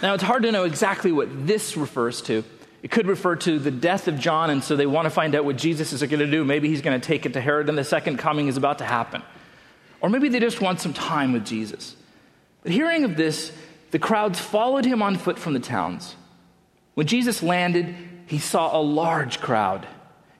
Now, 0.00 0.14
it's 0.14 0.22
hard 0.22 0.44
to 0.44 0.52
know 0.52 0.62
exactly 0.62 1.10
what 1.10 1.48
this 1.48 1.76
refers 1.76 2.22
to. 2.22 2.44
It 2.84 2.92
could 2.92 3.08
refer 3.08 3.34
to 3.34 3.58
the 3.58 3.72
death 3.72 4.06
of 4.06 4.20
John, 4.20 4.50
and 4.50 4.62
so 4.62 4.76
they 4.76 4.86
want 4.86 5.06
to 5.06 5.10
find 5.10 5.34
out 5.34 5.44
what 5.44 5.56
Jesus 5.56 5.92
is 5.92 6.02
going 6.02 6.20
to 6.20 6.30
do. 6.30 6.44
Maybe 6.44 6.68
he's 6.68 6.82
going 6.82 7.00
to 7.00 7.04
take 7.04 7.26
it 7.26 7.32
to 7.32 7.40
Herod, 7.40 7.68
and 7.68 7.76
the 7.76 7.82
second 7.82 8.18
coming 8.18 8.46
is 8.46 8.56
about 8.56 8.78
to 8.78 8.84
happen. 8.84 9.24
Or 10.00 10.08
maybe 10.08 10.28
they 10.28 10.40
just 10.40 10.60
want 10.60 10.80
some 10.80 10.92
time 10.92 11.32
with 11.32 11.44
Jesus. 11.44 11.96
But 12.62 12.72
hearing 12.72 13.04
of 13.04 13.16
this, 13.16 13.52
the 13.90 13.98
crowds 13.98 14.38
followed 14.38 14.84
him 14.84 15.02
on 15.02 15.16
foot 15.16 15.38
from 15.38 15.54
the 15.54 15.60
towns. 15.60 16.14
When 16.94 17.06
Jesus 17.06 17.42
landed, 17.42 17.94
he 18.26 18.38
saw 18.38 18.78
a 18.78 18.82
large 18.82 19.40
crowd. 19.40 19.86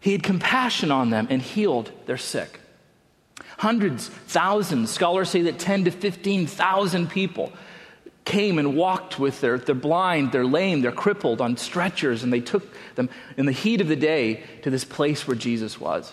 He 0.00 0.12
had 0.12 0.22
compassion 0.22 0.90
on 0.90 1.10
them 1.10 1.26
and 1.30 1.40
healed 1.40 1.90
their 2.06 2.18
sick. 2.18 2.60
Hundreds, 3.58 4.08
thousands, 4.08 4.90
scholars 4.90 5.30
say 5.30 5.42
that 5.42 5.58
10 5.58 5.84
to 5.84 5.90
15,000 5.90 7.10
people 7.10 7.52
came 8.24 8.58
and 8.58 8.76
walked 8.76 9.18
with 9.18 9.40
their, 9.40 9.58
they're 9.58 9.74
blind, 9.74 10.30
they're 10.32 10.44
lame, 10.44 10.82
they're 10.82 10.92
crippled 10.92 11.40
on 11.40 11.56
stretchers, 11.56 12.22
and 12.22 12.32
they 12.32 12.40
took 12.40 12.76
them 12.94 13.08
in 13.36 13.46
the 13.46 13.52
heat 13.52 13.80
of 13.80 13.88
the 13.88 13.96
day 13.96 14.44
to 14.62 14.70
this 14.70 14.84
place 14.84 15.26
where 15.26 15.36
Jesus 15.36 15.80
was. 15.80 16.12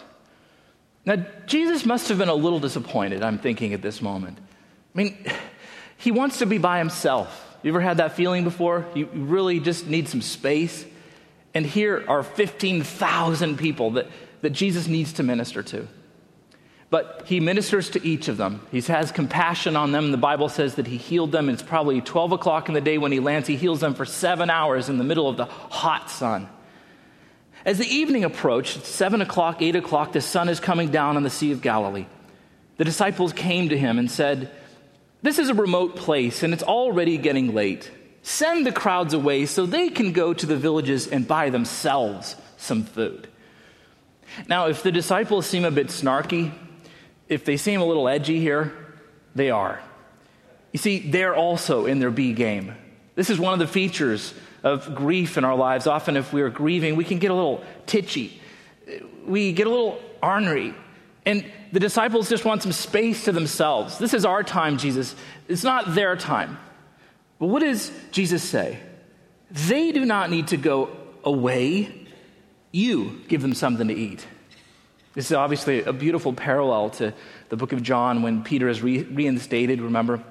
Now, 1.06 1.24
Jesus 1.46 1.86
must 1.86 2.10
have 2.10 2.18
been 2.18 2.30
a 2.30 2.36
little 2.36 2.60
disappointed, 2.60 3.22
I'm 3.22 3.38
thinking 3.38 3.74
at 3.74 3.81
this 3.81 4.02
moment. 4.02 4.40
I 4.40 4.98
mean, 4.98 5.18
he 5.98 6.12
wants 6.12 6.40
to 6.40 6.46
be 6.46 6.57
by 6.57 6.80
himself. 6.80 7.42
You 7.63 7.72
ever 7.72 7.81
had 7.81 7.98
that 7.98 8.13
feeling 8.13 8.44
before? 8.44 8.86
You 8.94 9.07
really 9.13 9.60
just 9.60 9.88
need 9.88 10.07
some 10.07 10.22
space. 10.22 10.86
And 11.54 11.66
here 11.66 12.04
are 12.07 12.22
15,000 12.22 13.57
people 13.57 13.92
that, 13.92 14.07
that 14.42 14.52
Jesus 14.52 14.88
needs 14.88 15.13
to 15.13 15.24
minister 15.24 15.63
to. 15.63 15.88
But 16.90 17.24
he 17.25 17.40
ministers 17.40 17.90
to 17.92 18.06
each 18.06 18.28
of 18.28 18.38
them. 18.38 18.62
He 18.72 18.81
has 18.81 19.12
compassion 19.12 19.75
on 19.75 19.92
them. 19.92 20.12
The 20.12 20.18
Bible 20.18 20.50
says 20.50 20.75
that 20.75 20.86
he 20.86 20.98
healed 20.98 21.31
them. 21.31 21.50
It's 21.50 21.63
probably 21.63 22.02
12 22.02 22.34
o'clock 22.34 22.68
in 22.68 22.74
the 22.74 22.81
day 22.81 22.98
when 22.98 23.12
he 23.12 23.19
lands. 23.19 23.48
He 23.48 23.56
heals 23.56 23.80
them 23.80 23.96
for 23.96 24.06
seven 24.06 24.50
hours 24.50 24.90
in 24.90 24.98
the 24.98 25.04
middle 25.04 25.28
of 25.28 25.38
the 25.38 25.46
hot 25.46 26.12
sun. 26.12 26.48
As 27.65 27.79
the 27.79 27.88
evening 27.88 28.23
approached, 28.23 28.85
seven 28.85 29.21
o'clock, 29.21 29.62
eight 29.62 29.75
o'clock, 29.75 30.12
the 30.12 30.21
sun 30.21 30.50
is 30.50 30.59
coming 30.59 30.91
down 30.91 31.17
on 31.17 31.23
the 31.23 31.31
Sea 31.31 31.51
of 31.51 31.62
Galilee. 31.62 32.06
The 32.77 32.85
disciples 32.85 33.33
came 33.33 33.69
to 33.69 33.78
him 33.78 33.97
and 33.97 34.09
said, 34.09 34.51
This 35.23 35.40
is 35.40 35.49
a 35.49 35.56
remote 35.56 35.95
place 35.95 36.44
and 36.44 36.54
it's 36.54 36.61
already 36.61 37.18
getting 37.18 37.56
late. 37.56 37.90
Send 38.21 38.66
the 38.66 38.71
crowds 38.71 39.13
away 39.13 39.47
so 39.47 39.66
they 39.66 39.90
can 39.90 40.11
go 40.11 40.33
to 40.33 40.45
the 40.45 40.56
villages 40.56 41.07
and 41.07 41.28
buy 41.28 41.49
themselves 41.49 42.35
some 42.57 42.83
food. 42.83 43.28
Now, 44.47 44.68
if 44.68 44.83
the 44.83 44.92
disciples 44.92 45.45
seem 45.45 45.66
a 45.66 45.71
bit 45.71 45.87
snarky, 45.87 46.51
if 47.28 47.45
they 47.45 47.57
seem 47.57 47.81
a 47.81 47.85
little 47.85 48.07
edgy 48.07 48.40
here, 48.40 48.73
they 49.33 49.49
are. 49.49 49.81
You 50.71 50.80
see, 50.80 50.99
they're 50.99 51.35
also 51.35 51.85
in 51.85 51.99
their 51.99 52.11
B 52.11 52.33
game. 52.33 52.75
This 53.16 53.30
is 53.30 53.40
one 53.40 53.54
of 53.54 53.59
the 53.59 53.68
features 53.68 54.33
of 54.66 54.95
grief 54.95 55.38
in 55.38 55.45
our 55.45 55.56
lives, 55.56 55.86
often 55.86 56.18
if 56.18 56.34
we're 56.34 56.50
grieving, 56.50 56.95
we 56.95 57.06
can 57.06 57.19
get 57.19 57.30
a 57.30 57.36
little 57.36 57.64
titchy. 57.86 58.42
We 59.26 59.54
get 59.54 59.68
a 59.68 59.69
little 59.69 60.02
ornery. 60.22 60.74
And 61.24 61.45
the 61.72 61.80
disciples 61.80 62.30
just 62.30 62.45
want 62.45 62.64
some 62.64 62.72
space 62.72 63.26
to 63.26 63.31
themselves. 63.31 64.00
This 64.00 64.14
is 64.14 64.26
our 64.26 64.44
time, 64.44 64.78
Jesus. 64.78 65.16
It's 65.48 65.64
not 65.64 65.94
their 65.94 66.16
time. 66.16 66.57
But 67.38 67.48
what 67.48 67.62
does 67.62 67.92
Jesus 68.12 68.44
say? 68.44 68.80
They 69.52 69.92
do 69.92 70.04
not 70.04 70.31
need 70.31 70.48
to 70.48 70.57
go 70.57 70.90
away. 71.24 72.07
You 72.72 73.22
give 73.28 73.44
them 73.44 73.54
something 73.54 73.88
to 73.88 73.94
eat. 73.94 74.26
This 75.14 75.28
is 75.28 75.34
obviously 75.34 75.84
a 75.84 75.94
beautiful 75.94 76.34
parallel 76.34 76.90
to 76.92 77.14
the 77.50 77.56
book 77.56 77.72
of 77.72 77.84
John 77.84 78.24
when 78.24 78.44
Peter 78.44 78.68
is 78.68 78.81
re- 78.81 79.04
reinstated. 79.04 79.80
Remember, 79.80 80.24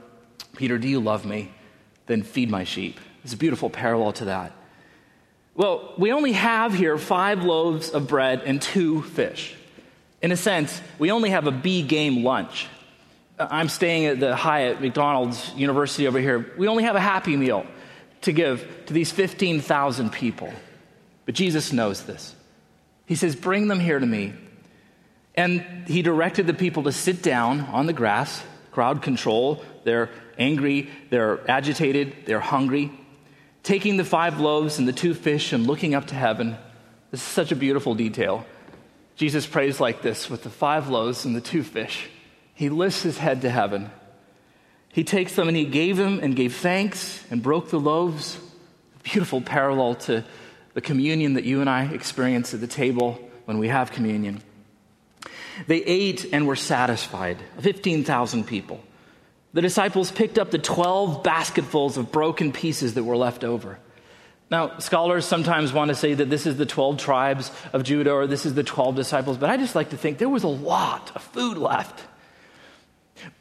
Peter, 0.56 0.76
do 0.76 0.88
you 0.88 0.98
love 0.98 1.24
me? 1.24 1.52
Then 2.06 2.22
feed 2.22 2.50
my 2.50 2.64
sheep. 2.64 2.98
It's 3.24 3.32
a 3.32 3.38
beautiful 3.38 3.70
parallel 3.70 4.12
to 4.14 4.26
that. 4.26 4.52
Well, 5.54 5.94
we 5.96 6.12
only 6.12 6.32
have 6.32 6.74
here 6.74 6.98
five 6.98 7.42
loaves 7.42 7.90
of 7.90 8.06
bread 8.06 8.42
and 8.44 8.60
two 8.60 9.02
fish. 9.02 9.54
In 10.20 10.30
a 10.30 10.36
sense, 10.36 10.80
we 10.98 11.10
only 11.10 11.30
have 11.30 11.46
a 11.46 11.50
B 11.50 11.82
game 11.82 12.22
lunch. 12.22 12.66
Uh, 13.38 13.48
I'm 13.50 13.68
staying 13.68 14.06
at 14.06 14.20
the 14.20 14.36
Hyatt 14.36 14.80
McDonald's 14.80 15.52
University 15.54 16.06
over 16.06 16.18
here. 16.18 16.52
We 16.58 16.68
only 16.68 16.84
have 16.84 16.96
a 16.96 17.00
happy 17.00 17.36
meal 17.36 17.66
to 18.22 18.32
give 18.32 18.86
to 18.86 18.92
these 18.92 19.10
15,000 19.10 20.10
people. 20.10 20.52
But 21.24 21.34
Jesus 21.34 21.72
knows 21.72 22.02
this. 22.02 22.34
He 23.06 23.14
says, 23.14 23.36
Bring 23.36 23.68
them 23.68 23.80
here 23.80 23.98
to 23.98 24.06
me. 24.06 24.34
And 25.34 25.86
he 25.86 26.02
directed 26.02 26.46
the 26.46 26.54
people 26.54 26.84
to 26.84 26.92
sit 26.92 27.22
down 27.22 27.60
on 27.60 27.86
the 27.86 27.92
grass, 27.92 28.42
crowd 28.70 29.02
control. 29.02 29.62
They're 29.84 30.10
angry, 30.38 30.90
they're 31.10 31.48
agitated, 31.50 32.26
they're 32.26 32.40
hungry 32.40 32.90
taking 33.64 33.96
the 33.96 34.04
five 34.04 34.38
loaves 34.38 34.78
and 34.78 34.86
the 34.86 34.92
two 34.92 35.14
fish 35.14 35.52
and 35.52 35.66
looking 35.66 35.94
up 35.94 36.06
to 36.08 36.14
heaven. 36.14 36.56
This 37.10 37.20
is 37.20 37.26
such 37.26 37.50
a 37.50 37.56
beautiful 37.56 37.94
detail. 37.94 38.46
Jesus 39.16 39.46
prays 39.46 39.80
like 39.80 40.02
this 40.02 40.30
with 40.30 40.42
the 40.42 40.50
five 40.50 40.88
loaves 40.88 41.24
and 41.24 41.34
the 41.34 41.40
two 41.40 41.62
fish. 41.62 42.08
He 42.54 42.68
lifts 42.68 43.02
his 43.02 43.18
head 43.18 43.42
to 43.42 43.50
heaven. 43.50 43.90
He 44.92 45.02
takes 45.02 45.34
them 45.34 45.48
and 45.48 45.56
he 45.56 45.64
gave 45.64 45.96
them 45.96 46.20
and 46.22 46.36
gave 46.36 46.54
thanks 46.54 47.24
and 47.30 47.42
broke 47.42 47.70
the 47.70 47.80
loaves. 47.80 48.38
Beautiful 49.02 49.40
parallel 49.40 49.96
to 49.96 50.24
the 50.74 50.80
communion 50.80 51.34
that 51.34 51.44
you 51.44 51.60
and 51.60 51.70
I 51.70 51.86
experience 51.86 52.54
at 52.54 52.60
the 52.60 52.66
table 52.66 53.18
when 53.46 53.58
we 53.58 53.68
have 53.68 53.92
communion. 53.92 54.42
They 55.66 55.82
ate 55.84 56.26
and 56.32 56.46
were 56.46 56.56
satisfied, 56.56 57.38
15,000 57.60 58.44
people. 58.44 58.80
The 59.54 59.62
disciples 59.62 60.10
picked 60.10 60.38
up 60.38 60.50
the 60.50 60.58
12 60.58 61.22
basketfuls 61.22 61.96
of 61.96 62.10
broken 62.10 62.52
pieces 62.52 62.94
that 62.94 63.04
were 63.04 63.16
left 63.16 63.44
over. 63.44 63.78
Now, 64.50 64.78
scholars 64.78 65.24
sometimes 65.24 65.72
want 65.72 65.88
to 65.88 65.94
say 65.94 66.12
that 66.12 66.28
this 66.28 66.44
is 66.44 66.56
the 66.56 66.66
12 66.66 66.98
tribes 66.98 67.52
of 67.72 67.84
Judah 67.84 68.12
or 68.12 68.26
this 68.26 68.44
is 68.44 68.54
the 68.54 68.64
12 68.64 68.96
disciples, 68.96 69.38
but 69.38 69.48
I 69.48 69.56
just 69.56 69.76
like 69.76 69.90
to 69.90 69.96
think 69.96 70.18
there 70.18 70.28
was 70.28 70.42
a 70.42 70.48
lot 70.48 71.12
of 71.14 71.22
food 71.22 71.56
left. 71.56 72.04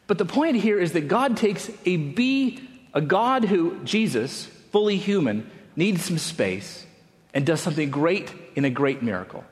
But 0.06 0.20
the 0.20 0.26
point 0.26 0.58
here 0.58 0.80
is 0.80 0.94
that 0.94 1.08
God 1.08 1.36
takes 1.36 1.70
a 1.84 1.98
bee, 1.98 2.62
a 2.94 3.02
God 3.02 3.44
who, 3.44 3.84
Jesus, 3.84 4.46
fully 4.72 4.98
human, 4.98 5.50
needs 5.76 6.06
some 6.06 6.20
space 6.20 6.86
and 7.34 7.44
does 7.44 7.60
something 7.60 7.90
great 7.90 8.32
in 8.56 8.66
a 8.66 8.70
great 8.70 9.02
miracle. 9.02 9.44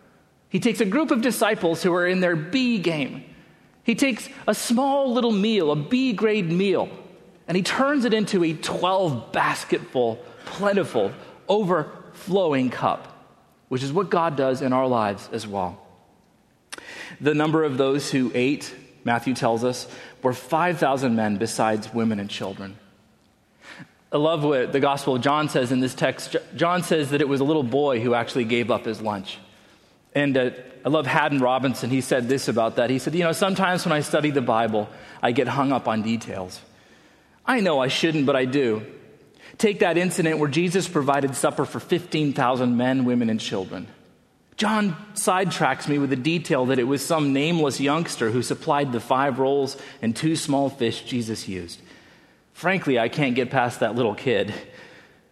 He 0.49 0.59
takes 0.59 0.79
a 0.79 0.85
group 0.85 1.09
of 1.09 1.21
disciples 1.21 1.81
who 1.81 1.93
are 1.95 2.05
in 2.05 2.19
their 2.19 2.35
B 2.35 2.77
game. 2.77 3.23
He 3.83 3.95
takes 3.95 4.29
a 4.47 4.53
small 4.53 5.11
little 5.13 5.31
meal, 5.31 5.71
a 5.71 5.75
B 5.75 6.13
grade 6.13 6.51
meal, 6.51 6.89
and 7.47 7.57
he 7.57 7.63
turns 7.63 8.05
it 8.05 8.13
into 8.13 8.43
a 8.43 8.53
12 8.53 9.31
basketful, 9.31 10.19
plentiful, 10.45 11.11
overflowing 11.49 12.69
cup, 12.69 13.07
which 13.69 13.83
is 13.83 13.91
what 13.91 14.09
God 14.09 14.35
does 14.35 14.61
in 14.61 14.71
our 14.73 14.87
lives 14.87 15.29
as 15.31 15.47
well. 15.47 15.81
The 17.19 17.33
number 17.33 17.63
of 17.63 17.77
those 17.77 18.11
who 18.11 18.31
ate, 18.33 18.73
Matthew 19.03 19.33
tells 19.33 19.63
us, 19.63 19.87
were 20.21 20.33
5,000 20.33 21.15
men 21.15 21.37
besides 21.37 21.93
women 21.93 22.19
and 22.19 22.29
children. 22.29 22.77
I 24.11 24.17
love 24.17 24.43
what 24.43 24.73
the 24.73 24.79
Gospel 24.79 25.15
of 25.15 25.21
John 25.21 25.47
says 25.49 25.71
in 25.71 25.79
this 25.79 25.95
text. 25.95 26.35
John 26.55 26.83
says 26.83 27.11
that 27.11 27.21
it 27.21 27.29
was 27.29 27.39
a 27.39 27.45
little 27.45 27.63
boy 27.63 28.01
who 28.01 28.13
actually 28.13 28.43
gave 28.43 28.69
up 28.69 28.85
his 28.85 29.01
lunch. 29.01 29.39
And 30.13 30.37
uh, 30.37 30.49
I 30.83 30.89
love 30.89 31.05
Haddon 31.05 31.39
Robinson. 31.39 31.89
He 31.89 32.01
said 32.01 32.27
this 32.27 32.47
about 32.47 32.77
that. 32.77 32.89
He 32.89 32.99
said, 32.99 33.13
You 33.13 33.23
know, 33.23 33.31
sometimes 33.31 33.85
when 33.85 33.91
I 33.91 34.01
study 34.01 34.31
the 34.31 34.41
Bible, 34.41 34.89
I 35.21 35.31
get 35.31 35.47
hung 35.47 35.71
up 35.71 35.87
on 35.87 36.01
details. 36.01 36.59
I 37.45 37.59
know 37.59 37.79
I 37.79 37.87
shouldn't, 37.87 38.25
but 38.25 38.35
I 38.35 38.45
do. 38.45 38.85
Take 39.57 39.79
that 39.79 39.97
incident 39.97 40.39
where 40.39 40.49
Jesus 40.49 40.87
provided 40.87 41.35
supper 41.35 41.65
for 41.65 41.79
15,000 41.79 42.77
men, 42.77 43.05
women, 43.05 43.29
and 43.29 43.39
children. 43.39 43.87
John 44.57 44.95
sidetracks 45.13 45.87
me 45.87 45.97
with 45.97 46.09
the 46.09 46.15
detail 46.15 46.67
that 46.67 46.79
it 46.79 46.83
was 46.83 47.03
some 47.03 47.33
nameless 47.33 47.79
youngster 47.79 48.29
who 48.29 48.41
supplied 48.41 48.91
the 48.91 48.99
five 48.99 49.39
rolls 49.39 49.77
and 50.01 50.15
two 50.15 50.35
small 50.35 50.69
fish 50.69 51.03
Jesus 51.03 51.47
used. 51.47 51.81
Frankly, 52.53 52.99
I 52.99 53.09
can't 53.09 53.35
get 53.35 53.49
past 53.49 53.79
that 53.79 53.95
little 53.95 54.13
kid. 54.13 54.53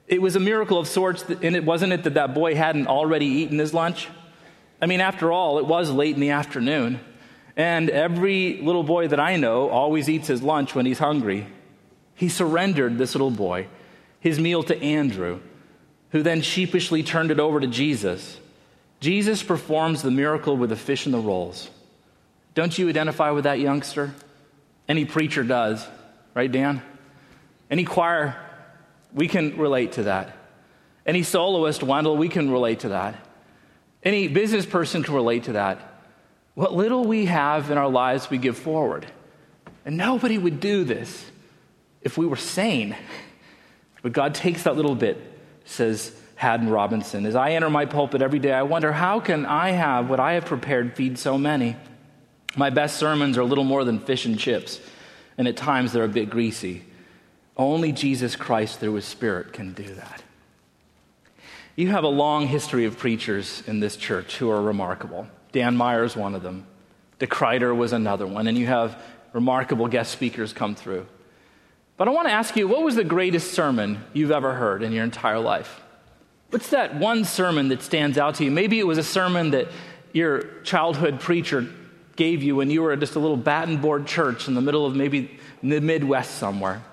It 0.07 0.21
was 0.21 0.35
a 0.35 0.39
miracle 0.39 0.79
of 0.79 0.87
sorts, 0.87 1.23
and 1.23 1.55
it 1.55 1.63
wasn't 1.63 1.93
it 1.93 2.03
that 2.03 2.15
that 2.15 2.33
boy 2.33 2.55
hadn't 2.55 2.87
already 2.87 3.27
eaten 3.27 3.59
his 3.59 3.73
lunch? 3.73 4.07
I 4.81 4.85
mean, 4.85 5.01
after 5.01 5.31
all, 5.31 5.59
it 5.59 5.65
was 5.65 5.91
late 5.91 6.15
in 6.15 6.21
the 6.21 6.29
afternoon, 6.29 6.99
and 7.57 7.89
every 7.89 8.61
little 8.61 8.83
boy 8.83 9.09
that 9.09 9.19
I 9.19 9.35
know 9.35 9.69
always 9.69 10.09
eats 10.09 10.27
his 10.27 10.41
lunch 10.41 10.73
when 10.73 10.85
he's 10.85 10.99
hungry. 10.99 11.47
He 12.15 12.29
surrendered 12.29 12.97
this 12.97 13.13
little 13.15 13.31
boy, 13.31 13.67
his 14.19 14.39
meal 14.39 14.63
to 14.63 14.81
Andrew, 14.81 15.39
who 16.11 16.23
then 16.23 16.41
sheepishly 16.41 17.03
turned 17.03 17.31
it 17.31 17.39
over 17.39 17.59
to 17.59 17.67
Jesus. 17.67 18.37
Jesus 18.99 19.43
performs 19.43 20.01
the 20.01 20.11
miracle 20.11 20.57
with 20.57 20.69
the 20.69 20.75
fish 20.75 21.05
and 21.05 21.13
the 21.13 21.19
rolls. 21.19 21.69
Don't 22.55 22.77
you 22.77 22.89
identify 22.89 23.31
with 23.31 23.43
that 23.43 23.59
youngster? 23.59 24.13
Any 24.87 25.05
preacher 25.05 25.43
does, 25.43 25.85
right, 26.33 26.51
Dan? 26.51 26.81
Any 27.69 27.85
choir, 27.85 28.35
we 29.13 29.27
can 29.27 29.57
relate 29.57 29.93
to 29.93 30.03
that. 30.03 30.35
Any 31.05 31.23
soloist, 31.23 31.83
Wendell, 31.83 32.17
we 32.17 32.29
can 32.29 32.51
relate 32.51 32.81
to 32.81 32.89
that. 32.89 33.15
Any 34.03 34.27
business 34.27 34.65
person 34.65 35.03
can 35.03 35.13
relate 35.13 35.45
to 35.45 35.53
that. 35.53 36.03
What 36.53 36.73
little 36.73 37.05
we 37.05 37.25
have 37.25 37.71
in 37.71 37.77
our 37.77 37.89
lives, 37.89 38.29
we 38.29 38.37
give 38.37 38.57
forward. 38.57 39.05
And 39.85 39.97
nobody 39.97 40.37
would 40.37 40.59
do 40.59 40.83
this 40.83 41.25
if 42.01 42.17
we 42.17 42.25
were 42.25 42.35
sane. 42.35 42.95
But 44.01 44.13
God 44.13 44.33
takes 44.33 44.63
that 44.63 44.75
little 44.75 44.95
bit, 44.95 45.17
says 45.65 46.13
Haddon 46.35 46.69
Robinson. 46.69 47.25
As 47.25 47.35
I 47.35 47.51
enter 47.51 47.69
my 47.69 47.85
pulpit 47.85 48.21
every 48.21 48.39
day, 48.39 48.53
I 48.53 48.63
wonder 48.63 48.93
how 48.93 49.19
can 49.19 49.45
I 49.45 49.71
have 49.71 50.09
what 50.09 50.19
I 50.19 50.33
have 50.33 50.45
prepared 50.45 50.95
feed 50.95 51.17
so 51.17 51.37
many? 51.37 51.75
My 52.55 52.69
best 52.69 52.97
sermons 52.97 53.37
are 53.37 53.43
little 53.43 53.63
more 53.63 53.83
than 53.83 53.99
fish 53.99 54.25
and 54.25 54.39
chips, 54.39 54.79
and 55.37 55.47
at 55.47 55.57
times 55.57 55.91
they're 55.91 56.03
a 56.05 56.07
bit 56.07 56.29
greasy. 56.29 56.83
Only 57.57 57.91
Jesus 57.91 58.35
Christ, 58.35 58.79
through 58.79 58.93
his 58.93 59.05
Spirit, 59.05 59.51
can 59.51 59.73
do 59.73 59.93
that. 59.95 60.23
You 61.79 61.87
have 61.87 62.03
a 62.03 62.09
long 62.09 62.45
history 62.45 62.83
of 62.83 62.97
preachers 62.97 63.63
in 63.65 63.79
this 63.79 63.95
church 63.95 64.35
who 64.35 64.49
are 64.49 64.61
remarkable. 64.61 65.27
Dan 65.53 65.77
Meyer 65.77 66.03
is 66.03 66.13
one 66.13 66.35
of 66.35 66.43
them. 66.43 66.67
DeKruyter 67.21 67.73
was 67.73 67.93
another 67.93 68.27
one, 68.27 68.47
and 68.47 68.57
you 68.57 68.65
have 68.65 69.01
remarkable 69.31 69.87
guest 69.87 70.11
speakers 70.11 70.51
come 70.51 70.75
through. 70.75 71.07
But 71.95 72.09
I 72.09 72.11
want 72.11 72.27
to 72.27 72.33
ask 72.33 72.57
you, 72.57 72.67
what 72.67 72.83
was 72.83 72.95
the 72.95 73.05
greatest 73.05 73.53
sermon 73.53 74.03
you've 74.11 74.29
ever 74.29 74.55
heard 74.55 74.83
in 74.83 74.91
your 74.91 75.05
entire 75.05 75.39
life? 75.39 75.79
What's 76.49 76.71
that 76.71 76.95
one 76.95 77.23
sermon 77.23 77.69
that 77.69 77.81
stands 77.81 78.17
out 78.17 78.35
to 78.35 78.43
you? 78.43 78.51
Maybe 78.51 78.77
it 78.77 78.85
was 78.85 78.97
a 78.97 79.01
sermon 79.01 79.51
that 79.51 79.69
your 80.11 80.41
childhood 80.63 81.21
preacher 81.21 81.65
gave 82.17 82.43
you 82.43 82.57
when 82.57 82.69
you 82.69 82.81
were 82.81 82.93
just 82.97 83.15
a 83.15 83.19
little 83.19 83.37
batten 83.37 83.77
board 83.77 84.05
church 84.05 84.49
in 84.49 84.53
the 84.53 84.61
middle 84.61 84.85
of 84.85 84.97
maybe 84.97 85.39
the 85.63 85.79
Midwest 85.79 86.31
somewhere. 86.39 86.83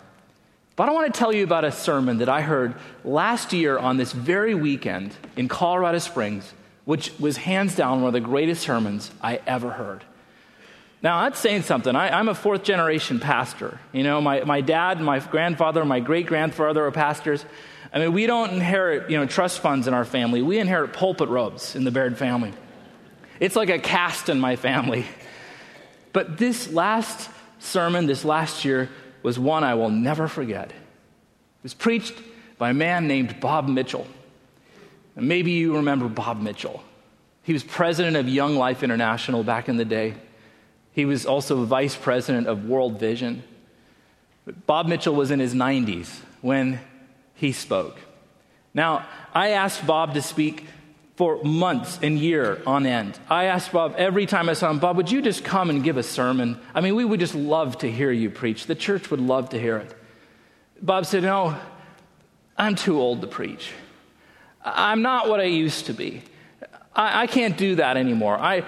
But 0.76 0.90
I 0.90 0.92
want 0.92 1.12
to 1.12 1.18
tell 1.18 1.34
you 1.34 1.42
about 1.42 1.64
a 1.64 1.72
sermon 1.72 2.18
that 2.18 2.28
I 2.28 2.42
heard 2.42 2.74
last 3.02 3.54
year 3.54 3.78
on 3.78 3.96
this 3.96 4.12
very 4.12 4.54
weekend 4.54 5.14
in 5.34 5.48
Colorado 5.48 5.98
Springs, 5.98 6.52
which 6.84 7.18
was 7.18 7.38
hands 7.38 7.74
down 7.74 8.02
one 8.02 8.08
of 8.08 8.12
the 8.12 8.20
greatest 8.20 8.62
sermons 8.62 9.10
I 9.22 9.40
ever 9.46 9.70
heard. 9.70 10.04
Now, 11.02 11.22
that's 11.22 11.38
saying 11.38 11.62
something. 11.62 11.96
I, 11.96 12.18
am 12.18 12.28
a 12.28 12.34
fourth 12.34 12.62
generation 12.62 13.20
pastor. 13.20 13.80
You 13.92 14.02
know, 14.02 14.20
my, 14.20 14.44
my 14.44 14.60
dad, 14.60 15.00
my 15.00 15.18
grandfather, 15.18 15.84
my 15.84 16.00
great 16.00 16.26
grandfather 16.26 16.84
are 16.84 16.90
pastors. 16.90 17.44
I 17.92 17.98
mean, 17.98 18.12
we 18.12 18.26
don't 18.26 18.52
inherit, 18.52 19.10
you 19.10 19.16
know, 19.16 19.26
trust 19.26 19.60
funds 19.60 19.86
in 19.86 19.94
our 19.94 20.04
family. 20.04 20.42
We 20.42 20.58
inherit 20.58 20.92
pulpit 20.92 21.28
robes 21.28 21.74
in 21.74 21.84
the 21.84 21.90
Baird 21.90 22.18
family. 22.18 22.52
It's 23.40 23.56
like 23.56 23.70
a 23.70 23.78
caste 23.78 24.28
in 24.28 24.40
my 24.40 24.56
family. 24.56 25.06
But 26.12 26.38
this 26.38 26.70
last 26.72 27.30
sermon, 27.60 28.06
this 28.06 28.24
last 28.24 28.64
year, 28.64 28.90
was 29.26 29.40
one 29.40 29.64
I 29.64 29.74
will 29.74 29.90
never 29.90 30.28
forget. 30.28 30.70
It 30.70 31.64
was 31.64 31.74
preached 31.74 32.14
by 32.58 32.70
a 32.70 32.74
man 32.74 33.08
named 33.08 33.40
Bob 33.40 33.66
Mitchell. 33.66 34.06
And 35.16 35.26
maybe 35.26 35.50
you 35.50 35.74
remember 35.74 36.06
Bob 36.06 36.40
Mitchell. 36.40 36.80
He 37.42 37.52
was 37.52 37.64
president 37.64 38.16
of 38.16 38.28
Young 38.28 38.54
Life 38.54 38.84
International 38.84 39.42
back 39.42 39.68
in 39.68 39.78
the 39.78 39.84
day. 39.84 40.14
He 40.92 41.04
was 41.04 41.26
also 41.26 41.64
vice 41.64 41.96
president 41.96 42.46
of 42.46 42.66
World 42.66 43.00
Vision. 43.00 43.42
But 44.44 44.64
Bob 44.64 44.86
Mitchell 44.86 45.16
was 45.16 45.32
in 45.32 45.40
his 45.40 45.54
90s 45.54 46.20
when 46.40 46.78
he 47.34 47.50
spoke. 47.50 47.98
Now, 48.74 49.06
I 49.34 49.48
asked 49.48 49.84
Bob 49.88 50.14
to 50.14 50.22
speak 50.22 50.66
for 51.16 51.42
months 51.42 51.98
and 52.02 52.18
year 52.18 52.62
on 52.66 52.84
end. 52.84 53.18
I 53.28 53.44
asked 53.44 53.72
Bob 53.72 53.94
every 53.96 54.26
time 54.26 54.50
I 54.50 54.52
saw 54.52 54.70
him, 54.70 54.78
Bob, 54.78 54.98
would 54.98 55.10
you 55.10 55.22
just 55.22 55.44
come 55.44 55.70
and 55.70 55.82
give 55.82 55.96
a 55.96 56.02
sermon? 56.02 56.60
I 56.74 56.82
mean, 56.82 56.94
we 56.94 57.06
would 57.06 57.20
just 57.20 57.34
love 57.34 57.78
to 57.78 57.90
hear 57.90 58.12
you 58.12 58.28
preach. 58.28 58.66
The 58.66 58.74
church 58.74 59.10
would 59.10 59.20
love 59.20 59.48
to 59.50 59.58
hear 59.58 59.78
it. 59.78 59.96
Bob 60.80 61.06
said, 61.06 61.22
No, 61.22 61.58
I'm 62.56 62.74
too 62.74 63.00
old 63.00 63.22
to 63.22 63.26
preach. 63.26 63.72
I'm 64.62 65.00
not 65.00 65.28
what 65.28 65.40
I 65.40 65.44
used 65.44 65.86
to 65.86 65.94
be. 65.94 66.22
I, 66.94 67.22
I 67.22 67.26
can't 67.26 67.56
do 67.56 67.76
that 67.76 67.96
anymore. 67.96 68.36
I, 68.36 68.64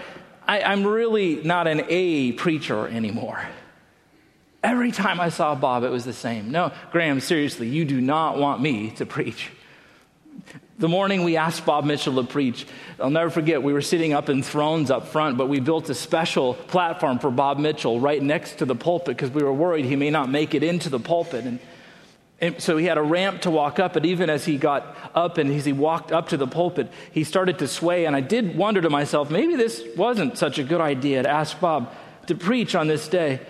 I, 0.47 0.63
I'm 0.63 0.87
really 0.87 1.43
not 1.43 1.67
an 1.67 1.85
A 1.89 2.33
preacher 2.33 2.89
anymore. 2.89 3.43
Every 4.63 4.91
time 4.91 5.21
I 5.21 5.29
saw 5.29 5.55
Bob, 5.55 5.85
it 5.85 5.91
was 5.91 6.05
the 6.05 6.13
same. 6.15 6.51
No, 6.51 6.73
Graham, 6.93 7.21
seriously, 7.21 7.69
you 7.69 7.85
do 7.85 8.01
not 8.01 8.39
want 8.39 8.63
me 8.63 8.91
to 8.93 9.05
preach. 9.05 9.51
The 10.79 10.89
morning 10.89 11.25
we 11.25 11.37
asked 11.37 11.67
Bob 11.67 11.85
Mitchell 11.85 12.15
to 12.15 12.23
preach, 12.23 12.65
I'll 13.01 13.11
never 13.11 13.31
forget, 13.31 13.65
we 13.65 13.73
were 13.73 13.83
sitting 13.83 14.13
up 14.13 14.29
in 14.29 14.45
thrones 14.45 14.93
up 14.93 15.09
front, 15.09 15.37
but 15.37 15.49
we 15.49 15.59
built 15.59 15.91
a 15.91 15.95
special 15.95 16.55
platform 16.55 17.19
for 17.19 17.33
Bob 17.33 17.59
Mitchell 17.59 17.99
right 17.99 18.23
next 18.23 18.59
to 18.59 18.65
the 18.65 18.77
pulpit 18.77 19.17
because 19.17 19.31
we 19.31 19.43
were 19.43 19.53
worried 19.53 19.87
he 19.87 19.97
may 19.97 20.11
not 20.11 20.31
make 20.31 20.55
it 20.55 20.63
into 20.63 20.89
the 20.89 21.01
pulpit. 21.01 21.45
And, 21.47 21.59
and, 22.41 22.63
so 22.63 22.77
he 22.77 22.87
had 22.87 22.97
a 22.97 23.03
ramp 23.03 23.41
to 23.41 23.51
walk 23.51 23.81
up, 23.81 23.93
but 23.93 24.07
even 24.07 24.31
as 24.31 24.45
he 24.45 24.57
got 24.57 24.97
up 25.17 25.37
and 25.37 25.53
as 25.53 25.65
he 25.65 25.73
walked 25.73 26.13
up 26.13 26.29
to 26.29 26.37
the 26.37 26.47
pulpit, 26.47 26.93
he 27.11 27.25
started 27.25 27.59
to 27.59 27.67
sway. 27.67 28.05
And 28.05 28.15
I 28.15 28.21
did 28.21 28.57
wonder 28.57 28.81
to 28.81 28.89
myself, 28.89 29.33
maybe 29.33 29.57
this 29.57 29.83
wasn't 29.97 30.39
such 30.39 30.61
a 30.61 30.63
good 30.63 30.81
idea 30.81 31.25
to 31.25 31.29
ask 31.29 31.59
Bob 31.59 31.93
to 32.29 32.37
preach 32.37 32.77
on 32.77 32.87
this 32.87 33.09
day. 33.09 33.41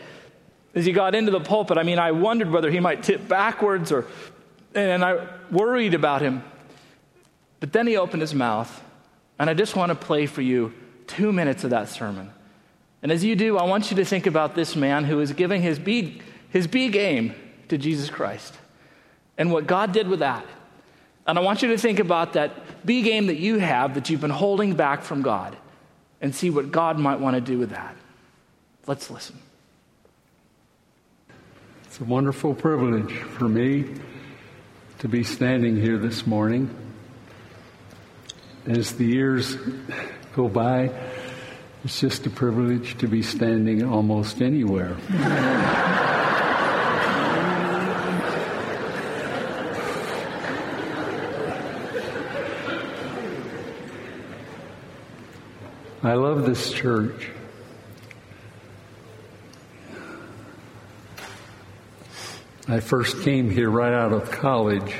As 0.75 0.87
he 0.87 0.93
got 0.93 1.15
into 1.15 1.31
the 1.31 1.41
pulpit, 1.41 1.77
I 1.77 1.83
mean, 1.83 1.99
I 1.99 2.13
wondered 2.13 2.51
whether 2.51 2.71
he 2.71 2.81
might 2.81 3.03
tip 3.03 3.29
backwards 3.29 3.93
or, 3.93 4.07
and 4.75 5.05
I 5.05 5.27
worried 5.51 5.93
about 5.93 6.23
him. 6.23 6.43
But 7.61 7.73
then 7.73 7.87
he 7.87 7.97
opened 7.97 8.23
his 8.23 8.35
mouth, 8.35 8.83
and 9.39 9.51
I 9.51 9.55
just 9.55 9.77
want 9.77 9.91
to 9.91 9.95
play 9.95 10.27
for 10.27 10.43
you 10.43 10.73
two 11.07 11.33
minutes 11.33 11.65
of 11.65 11.71
that 11.71 11.89
sermon. 11.89 12.31
And 13.03 13.13
as 13.13 13.25
you 13.25 13.37
do, 13.37 13.57
I 13.57 13.65
want 13.65 13.91
you 13.91 13.97
to 13.99 14.05
think 14.05 14.27
about 14.27 14.55
this 14.55 14.77
man 14.77 15.05
who 15.05 15.21
is 15.21 15.33
giving 15.33 15.63
his 15.63 15.79
B, 15.79 16.21
his 16.51 16.67
B 16.67 16.89
game 16.89 17.35
to 17.69 17.79
Jesus 17.79 18.11
Christ 18.11 18.55
and 19.37 19.53
what 19.53 19.67
God 19.67 19.93
did 19.93 20.09
with 20.09 20.19
that. 20.19 20.45
And 21.27 21.39
I 21.39 21.43
want 21.43 21.63
you 21.63 21.69
to 21.69 21.79
think 21.79 21.99
about 22.01 22.33
that 22.33 22.87
B 22.87 23.03
game 23.03 23.27
that 23.27 23.37
you 23.37 23.59
have 23.59 23.95
that 23.95 24.11
you've 24.11 24.21
been 24.21 24.31
holding 24.31 24.75
back 24.75 25.03
from 25.03 25.23
God 25.23 25.57
and 26.21 26.35
see 26.35 26.51
what 26.51 26.73
God 26.73 26.99
might 26.99 27.21
want 27.21 27.35
to 27.35 27.41
do 27.41 27.59
with 27.59 27.71
that. 27.71 27.95
Let's 28.87 29.11
listen. 29.11 29.39
It's 31.85 32.01
a 32.01 32.05
wonderful 32.05 32.55
privilege 32.55 33.13
for 33.13 33.49
me 33.49 33.95
to 34.99 35.09
be 35.09 35.23
standing 35.23 35.77
here 35.77 35.99
this 35.99 36.27
morning. 36.27 36.75
As 38.69 38.93
the 38.93 39.07
years 39.07 39.57
go 40.37 40.47
by, 40.47 40.91
it's 41.85 42.01
just 42.01 42.27
a 42.27 42.31
privilege 42.31 42.99
to 42.99 43.09
be 43.09 43.23
standing 43.23 43.83
almost 43.83 44.43
anywhere. 44.43 44.95
I 56.03 56.13
love 56.13 56.45
this 56.45 56.71
church. 56.71 57.31
I 62.69 62.81
first 62.81 63.23
came 63.23 63.51
here 63.51 63.71
right 63.71 63.95
out 63.95 64.13
of 64.13 64.31
college 64.31 64.95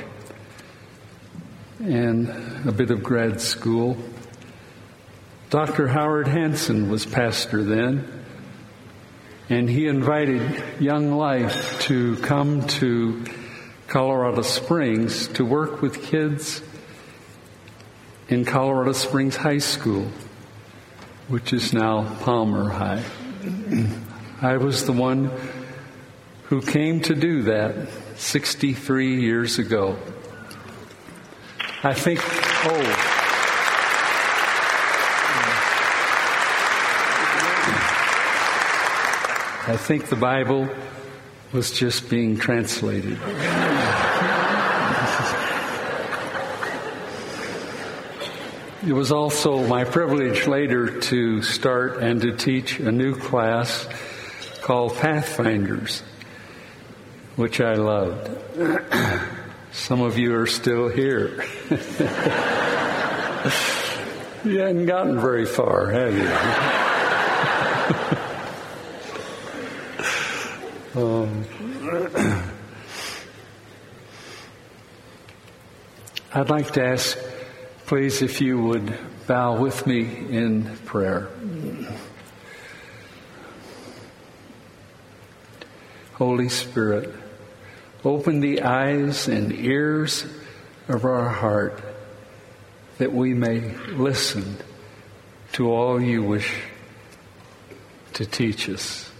and 1.79 2.67
a 2.67 2.71
bit 2.71 2.91
of 2.91 3.01
grad 3.01 3.39
school. 3.39 3.97
Dr. 5.49 5.87
Howard 5.87 6.27
Hanson 6.27 6.89
was 6.89 7.05
pastor 7.05 7.63
then, 7.63 8.05
and 9.49 9.69
he 9.69 9.87
invited 9.87 10.63
Young 10.79 11.13
Life 11.13 11.81
to 11.83 12.17
come 12.17 12.67
to 12.67 13.25
Colorado 13.87 14.41
Springs 14.41 15.27
to 15.29 15.45
work 15.45 15.81
with 15.81 16.03
kids 16.03 16.61
in 18.27 18.45
Colorado 18.45 18.91
Springs 18.91 19.37
High 19.37 19.57
School, 19.57 20.07
which 21.29 21.53
is 21.53 21.73
now 21.73 22.03
Palmer 22.21 22.69
High. 22.69 23.03
I 24.41 24.57
was 24.57 24.85
the 24.85 24.91
one 24.91 25.31
who 26.43 26.61
came 26.61 26.99
to 27.01 27.15
do 27.15 27.43
that 27.43 27.89
63 28.17 29.21
years 29.21 29.57
ago. 29.59 29.97
I 31.81 31.93
think, 31.93 32.19
oh. 32.19 32.81
I 39.71 39.77
think 39.77 40.07
the 40.09 40.17
Bible 40.17 40.67
was 41.53 41.71
just 41.71 42.09
being 42.09 42.37
translated. 42.37 43.17
It 48.85 48.93
was 48.93 49.11
also 49.13 49.65
my 49.65 49.85
privilege 49.85 50.47
later 50.47 50.99
to 50.99 51.41
start 51.43 52.03
and 52.03 52.21
to 52.21 52.35
teach 52.35 52.79
a 52.79 52.91
new 52.91 53.15
class 53.15 53.87
called 54.61 54.97
Pathfinders 54.97 56.03
which 57.39 57.61
I 57.61 57.75
loved. 57.75 58.27
Some 59.89 60.01
of 60.01 60.19
you 60.19 60.35
are 60.35 60.45
still 60.45 60.87
here. 60.87 61.43
you 64.45 64.59
haven't 64.59 64.85
gotten 64.85 65.19
very 65.19 65.47
far, 65.47 65.89
have 65.89 66.13
you? 70.95 71.01
um, 71.01 71.43
I'd 76.35 76.51
like 76.51 76.69
to 76.73 76.85
ask, 76.85 77.17
please, 77.87 78.21
if 78.21 78.41
you 78.41 78.61
would 78.61 78.95
bow 79.25 79.59
with 79.59 79.87
me 79.87 80.01
in 80.01 80.65
prayer. 80.85 81.29
Holy 86.13 86.49
Spirit, 86.49 87.11
Open 88.05 88.39
the 88.39 88.61
eyes 88.61 89.27
and 89.27 89.51
ears 89.51 90.25
of 90.87 91.03
our 91.03 91.27
heart 91.27 91.83
that 92.97 93.11
we 93.11 93.33
may 93.33 93.75
listen 93.87 94.57
to 95.51 95.71
all 95.71 96.01
you 96.01 96.23
wish 96.23 96.61
to 98.13 98.25
teach 98.25 98.69
us. 98.69 99.11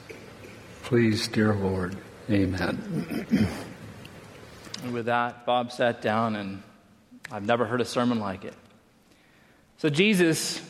Please, 0.84 1.28
dear 1.28 1.54
Lord. 1.54 1.98
Amen. 2.30 3.28
And 4.84 4.94
with 4.94 5.08
that, 5.08 5.46
Bob 5.46 5.74
sat 5.74 6.02
down, 6.02 6.38
and 6.38 6.64
I've 7.30 7.46
never 7.46 7.66
heard 7.66 7.82
a 7.82 7.86
sermon 7.86 8.20
like 8.20 8.46
it. 8.46 8.54
So, 9.78 9.90
Jesus 9.90 10.62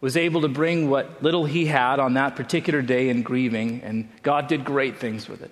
was 0.00 0.16
able 0.16 0.42
to 0.42 0.48
bring 0.48 0.88
what 0.90 1.24
little 1.24 1.44
he 1.44 1.66
had 1.66 1.98
on 1.98 2.14
that 2.14 2.36
particular 2.36 2.82
day 2.82 3.08
in 3.08 3.22
grieving, 3.22 3.82
and 3.82 4.08
God 4.22 4.46
did 4.46 4.64
great 4.64 4.98
things 4.98 5.28
with 5.28 5.42
it. 5.42 5.50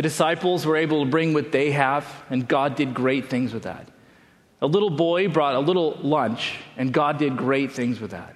The 0.00 0.08
disciples 0.08 0.64
were 0.64 0.78
able 0.78 1.04
to 1.04 1.10
bring 1.10 1.34
what 1.34 1.52
they 1.52 1.72
have, 1.72 2.06
and 2.30 2.48
God 2.48 2.74
did 2.74 2.94
great 2.94 3.28
things 3.28 3.52
with 3.52 3.64
that. 3.64 3.86
A 4.62 4.66
little 4.66 4.88
boy 4.88 5.28
brought 5.28 5.56
a 5.56 5.60
little 5.60 5.98
lunch, 6.00 6.54
and 6.78 6.90
God 6.90 7.18
did 7.18 7.36
great 7.36 7.72
things 7.72 8.00
with 8.00 8.12
that. 8.12 8.34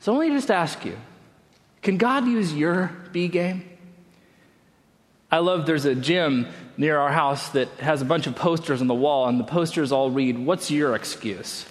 So 0.00 0.14
let 0.14 0.26
me 0.26 0.34
just 0.34 0.50
ask 0.50 0.86
you 0.86 0.96
can 1.82 1.98
God 1.98 2.26
use 2.26 2.54
your 2.54 2.90
B 3.12 3.28
game? 3.28 3.68
I 5.30 5.40
love 5.40 5.66
there's 5.66 5.84
a 5.84 5.94
gym 5.94 6.46
near 6.78 6.96
our 6.96 7.12
house 7.12 7.50
that 7.50 7.68
has 7.80 8.00
a 8.00 8.06
bunch 8.06 8.26
of 8.26 8.34
posters 8.34 8.80
on 8.80 8.86
the 8.86 8.94
wall, 8.94 9.28
and 9.28 9.38
the 9.38 9.44
posters 9.44 9.92
all 9.92 10.10
read, 10.10 10.38
What's 10.38 10.70
your 10.70 10.94
excuse? 10.94 11.66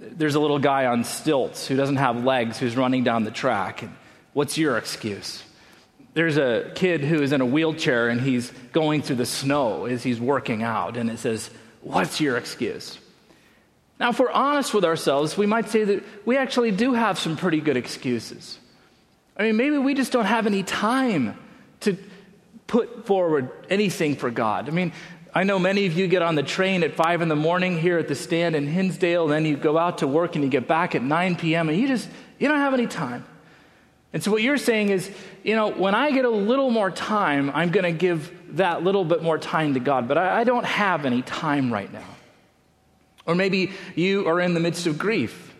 There's 0.00 0.34
a 0.34 0.40
little 0.40 0.58
guy 0.58 0.86
on 0.86 1.04
stilts 1.04 1.68
who 1.68 1.76
doesn't 1.76 1.98
have 1.98 2.24
legs 2.24 2.58
who's 2.58 2.76
running 2.76 3.04
down 3.04 3.22
the 3.22 3.30
track. 3.30 3.82
And 3.82 3.94
what's 4.32 4.58
your 4.58 4.76
excuse? 4.76 5.43
There's 6.14 6.36
a 6.36 6.70
kid 6.74 7.02
who 7.02 7.22
is 7.22 7.32
in 7.32 7.40
a 7.40 7.46
wheelchair 7.46 8.08
and 8.08 8.20
he's 8.20 8.52
going 8.72 9.02
through 9.02 9.16
the 9.16 9.26
snow 9.26 9.86
as 9.86 10.02
he's 10.02 10.20
working 10.20 10.62
out, 10.62 10.96
and 10.96 11.10
it 11.10 11.18
says, 11.18 11.50
What's 11.82 12.20
your 12.20 12.38
excuse? 12.38 12.98
Now, 14.00 14.10
if 14.10 14.18
we're 14.18 14.30
honest 14.30 14.72
with 14.72 14.84
ourselves, 14.84 15.36
we 15.36 15.46
might 15.46 15.68
say 15.68 15.84
that 15.84 16.04
we 16.24 16.36
actually 16.36 16.70
do 16.70 16.94
have 16.94 17.18
some 17.18 17.36
pretty 17.36 17.60
good 17.60 17.76
excuses. 17.76 18.58
I 19.36 19.42
mean, 19.42 19.56
maybe 19.56 19.78
we 19.78 19.94
just 19.94 20.10
don't 20.10 20.24
have 20.24 20.46
any 20.46 20.62
time 20.62 21.36
to 21.80 21.96
put 22.66 23.06
forward 23.06 23.50
anything 23.68 24.16
for 24.16 24.30
God. 24.30 24.68
I 24.68 24.72
mean, 24.72 24.92
I 25.34 25.44
know 25.44 25.58
many 25.58 25.86
of 25.86 25.92
you 25.92 26.06
get 26.06 26.22
on 26.22 26.36
the 26.36 26.42
train 26.42 26.82
at 26.82 26.94
5 26.94 27.22
in 27.22 27.28
the 27.28 27.36
morning 27.36 27.78
here 27.78 27.98
at 27.98 28.08
the 28.08 28.14
stand 28.14 28.56
in 28.56 28.66
Hinsdale, 28.66 29.26
then 29.26 29.44
you 29.44 29.56
go 29.56 29.76
out 29.76 29.98
to 29.98 30.06
work 30.06 30.36
and 30.36 30.44
you 30.44 30.50
get 30.50 30.66
back 30.66 30.94
at 30.94 31.02
9 31.02 31.36
p.m., 31.36 31.68
and 31.68 31.78
you 31.78 31.86
just, 31.86 32.08
you 32.38 32.48
don't 32.48 32.58
have 32.58 32.74
any 32.74 32.86
time. 32.86 33.24
And 34.14 34.22
so, 34.22 34.30
what 34.30 34.42
you're 34.42 34.58
saying 34.58 34.90
is, 34.90 35.10
you 35.42 35.56
know, 35.56 35.72
when 35.72 35.96
I 35.96 36.12
get 36.12 36.24
a 36.24 36.30
little 36.30 36.70
more 36.70 36.88
time, 36.88 37.50
I'm 37.52 37.70
going 37.70 37.82
to 37.82 37.92
give 37.92 38.32
that 38.56 38.84
little 38.84 39.04
bit 39.04 39.24
more 39.24 39.38
time 39.38 39.74
to 39.74 39.80
God, 39.80 40.06
but 40.06 40.16
I, 40.16 40.42
I 40.42 40.44
don't 40.44 40.64
have 40.64 41.04
any 41.04 41.22
time 41.22 41.72
right 41.72 41.92
now. 41.92 42.06
Or 43.26 43.34
maybe 43.34 43.72
you 43.96 44.28
are 44.28 44.40
in 44.40 44.54
the 44.54 44.60
midst 44.60 44.86
of 44.86 44.98
grief. 44.98 45.52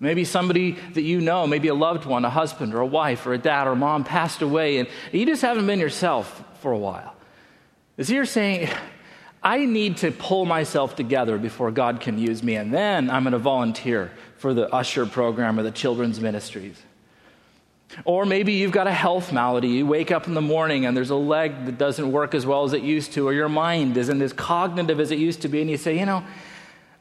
Maybe 0.00 0.24
somebody 0.24 0.78
that 0.94 1.02
you 1.02 1.20
know, 1.20 1.46
maybe 1.46 1.68
a 1.68 1.74
loved 1.74 2.06
one, 2.06 2.24
a 2.24 2.30
husband 2.30 2.72
or 2.72 2.80
a 2.80 2.86
wife 2.86 3.26
or 3.26 3.34
a 3.34 3.38
dad 3.38 3.66
or 3.66 3.76
mom 3.76 4.02
passed 4.02 4.40
away, 4.40 4.78
and 4.78 4.88
you 5.12 5.26
just 5.26 5.42
haven't 5.42 5.66
been 5.66 5.78
yourself 5.78 6.42
for 6.60 6.72
a 6.72 6.78
while. 6.78 7.14
Is 7.98 8.08
you're 8.08 8.24
saying, 8.24 8.70
I 9.42 9.66
need 9.66 9.98
to 9.98 10.10
pull 10.10 10.46
myself 10.46 10.96
together 10.96 11.36
before 11.36 11.70
God 11.70 12.00
can 12.00 12.16
use 12.18 12.42
me, 12.42 12.56
and 12.56 12.72
then 12.72 13.10
I'm 13.10 13.24
going 13.24 13.32
to 13.32 13.38
volunteer 13.38 14.10
for 14.38 14.54
the 14.54 14.72
usher 14.74 15.04
program 15.04 15.58
or 15.58 15.62
the 15.62 15.70
children's 15.70 16.18
ministries. 16.18 16.80
Or 18.04 18.26
maybe 18.26 18.52
you've 18.52 18.72
got 18.72 18.86
a 18.86 18.92
health 18.92 19.32
malady. 19.32 19.68
You 19.68 19.86
wake 19.86 20.10
up 20.10 20.26
in 20.26 20.34
the 20.34 20.40
morning 20.40 20.86
and 20.86 20.96
there's 20.96 21.10
a 21.10 21.16
leg 21.16 21.66
that 21.66 21.78
doesn't 21.78 22.10
work 22.10 22.34
as 22.34 22.44
well 22.44 22.64
as 22.64 22.72
it 22.72 22.82
used 22.82 23.12
to, 23.14 23.26
or 23.28 23.32
your 23.32 23.48
mind 23.48 23.96
isn't 23.96 24.20
as 24.20 24.32
cognitive 24.32 25.00
as 25.00 25.10
it 25.10 25.18
used 25.18 25.42
to 25.42 25.48
be, 25.48 25.60
and 25.60 25.70
you 25.70 25.76
say, 25.76 25.98
you 25.98 26.06
know, 26.06 26.24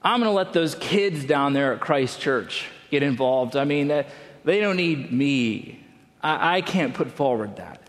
I'm 0.04 0.20
going 0.20 0.30
to 0.30 0.36
let 0.36 0.54
those 0.54 0.76
kids 0.76 1.24
down 1.26 1.54
there 1.54 1.74
at 1.74 1.80
Christ 1.80 2.20
Church 2.20 2.66
get 2.92 3.04
involved. 3.04 3.56
I 3.56 3.64
mean, 3.64 3.90
uh, 3.90 4.04
they 4.44 4.60
don't 4.60 4.78
need 4.78 5.12
me. 5.12 5.80
I, 6.22 6.58
I 6.58 6.62
can't 6.62 6.94
put 6.94 7.10
forward 7.12 7.56
that. 7.56 7.83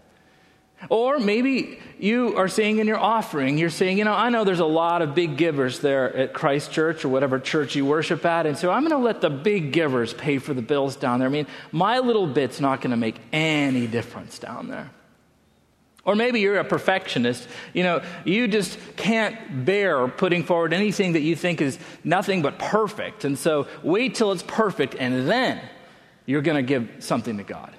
Or 0.89 1.19
maybe 1.19 1.79
you 1.99 2.37
are 2.37 2.49
saying 2.49 2.79
in 2.79 2.87
your 2.87 2.99
offering, 2.99 3.59
you're 3.59 3.71
saying, 3.71 3.99
you 3.99 4.05
know, 4.05 4.13
I 4.13 4.31
know 4.31 4.45
there's 4.45 4.61
a 4.61 4.67
lot 4.67 5.03
of 5.03 5.15
big 5.15 5.37
givers 5.37 5.81
there 5.81 6.15
at 6.15 6.35
Christ 6.35 6.73
Church 6.73 7.05
or 7.05 7.09
whatever 7.09 7.39
church 7.39 7.75
you 7.75 7.87
worship 7.87 8.25
at, 8.25 8.47
and 8.47 8.57
so 8.57 8.71
I'm 8.71 8.83
going 8.83 8.93
to 8.93 8.99
let 8.99 9.21
the 9.21 9.31
big 9.31 9.73
givers 9.73 10.13
pay 10.13 10.39
for 10.39 10.55
the 10.55 10.63
bills 10.63 10.97
down 10.97 11.19
there. 11.19 11.29
I 11.29 11.33
mean, 11.33 11.47
my 11.73 11.99
little 11.99 12.27
bit's 12.27 12.61
not 12.61 12.81
going 12.81 12.91
to 12.91 12.97
make 12.97 13.17
any 13.33 13.87
difference 13.87 14.39
down 14.39 14.69
there. 14.69 14.91
Or 16.05 16.15
maybe 16.15 16.41
you're 16.41 16.59
a 16.59 16.65
perfectionist. 16.65 17.49
You 17.73 17.83
know, 17.83 18.03
you 18.25 18.47
just 18.47 18.79
can't 18.97 19.65
bear 19.65 20.07
putting 20.07 20.45
forward 20.45 20.75
anything 20.75 21.15
that 21.15 21.23
you 21.23 21.35
think 21.35 21.63
is 21.63 21.79
nothing 22.03 22.43
but 22.43 22.59
perfect. 22.59 23.25
And 23.25 23.39
so 23.39 23.67
wait 23.83 24.15
till 24.15 24.33
it's 24.33 24.43
perfect 24.43 24.95
and 24.99 25.27
then 25.29 25.61
you're 26.27 26.43
going 26.43 26.57
to 26.57 26.63
give 26.63 26.91
something 26.99 27.39
to 27.39 27.43
God. 27.43 27.75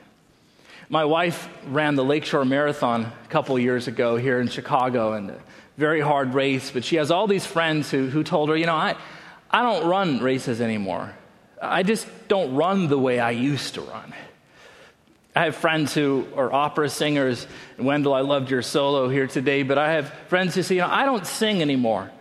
My 0.87 1.05
wife 1.05 1.49
ran 1.67 1.95
the 1.95 2.03
Lakeshore 2.03 2.45
Marathon 2.45 3.05
a 3.05 3.27
couple 3.29 3.57
years 3.57 3.87
ago 3.87 4.17
here 4.17 4.39
in 4.39 4.49
Chicago, 4.49 5.13
and 5.13 5.31
a 5.31 5.39
very 5.77 5.99
hard 5.99 6.35
race, 6.35 6.69
but 6.69 6.85
she 6.85 6.97
has 6.97 7.09
all 7.09 7.25
these 7.25 7.45
friends 7.45 7.89
who, 7.89 8.07
who 8.07 8.23
told 8.23 8.49
her, 8.49 8.55
you 8.55 8.67
know, 8.67 8.75
I, 8.75 8.95
I 9.49 9.63
don't 9.63 9.87
run 9.87 10.19
races 10.19 10.61
anymore. 10.61 11.13
I 11.59 11.81
just 11.81 12.07
don't 12.27 12.53
run 12.55 12.87
the 12.87 12.99
way 12.99 13.19
I 13.19 13.31
used 13.31 13.73
to 13.75 13.81
run. 13.81 14.13
I 15.35 15.45
have 15.45 15.55
friends 15.55 15.93
who 15.93 16.27
are 16.35 16.53
opera 16.53 16.89
singers. 16.89 17.47
Wendell, 17.77 18.13
I 18.13 18.21
loved 18.21 18.51
your 18.51 18.61
solo 18.61 19.09
here 19.09 19.27
today, 19.27 19.63
but 19.63 19.77
I 19.77 19.93
have 19.93 20.09
friends 20.27 20.55
who 20.55 20.61
say, 20.63 20.75
you 20.75 20.81
know, 20.81 20.87
I 20.87 21.05
don't 21.05 21.25
sing 21.25 21.61
anymore. 21.61 22.11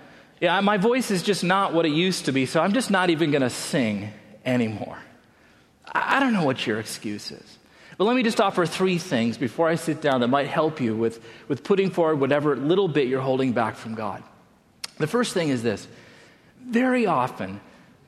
Yeah, 0.41 0.59
my 0.61 0.79
voice 0.79 1.11
is 1.11 1.23
just 1.23 1.45
not 1.45 1.75
what 1.75 1.87
it 1.87 1.93
used 1.93 2.25
to 2.25 2.33
be, 2.33 2.47
so 2.47 2.61
I'm 2.61 2.73
just 2.73 2.91
not 2.91 3.11
even 3.11 3.31
going 3.31 3.43
to 3.43 3.51
sing 3.51 4.11
anymore. 4.45 4.99
I 5.87 6.19
don't 6.19 6.33
know 6.33 6.45
what 6.45 6.67
your 6.67 6.81
excuse 6.81 7.31
is. 7.31 7.59
But 7.97 8.05
let 8.05 8.17
me 8.17 8.23
just 8.23 8.41
offer 8.41 8.67
three 8.67 8.99
things 8.99 9.39
before 9.39 9.69
I 9.69 9.77
sit 9.77 10.01
down 10.01 10.21
that 10.21 10.29
might 10.29 10.49
help 10.49 10.81
you 10.81 10.97
with, 10.97 11.25
with 11.49 11.63
putting 11.63 11.91
forward 11.91 12.21
whatever 12.21 12.57
little 12.57 12.89
bit 12.89 13.09
you're 13.09 13.21
holding 13.21 13.53
back 13.53 13.77
from 13.77 13.95
God. 13.95 14.23
The 14.99 15.07
first 15.07 15.35
thing 15.35 15.49
is 15.49 15.63
this 15.63 15.87
very 16.61 17.07
often, 17.07 17.61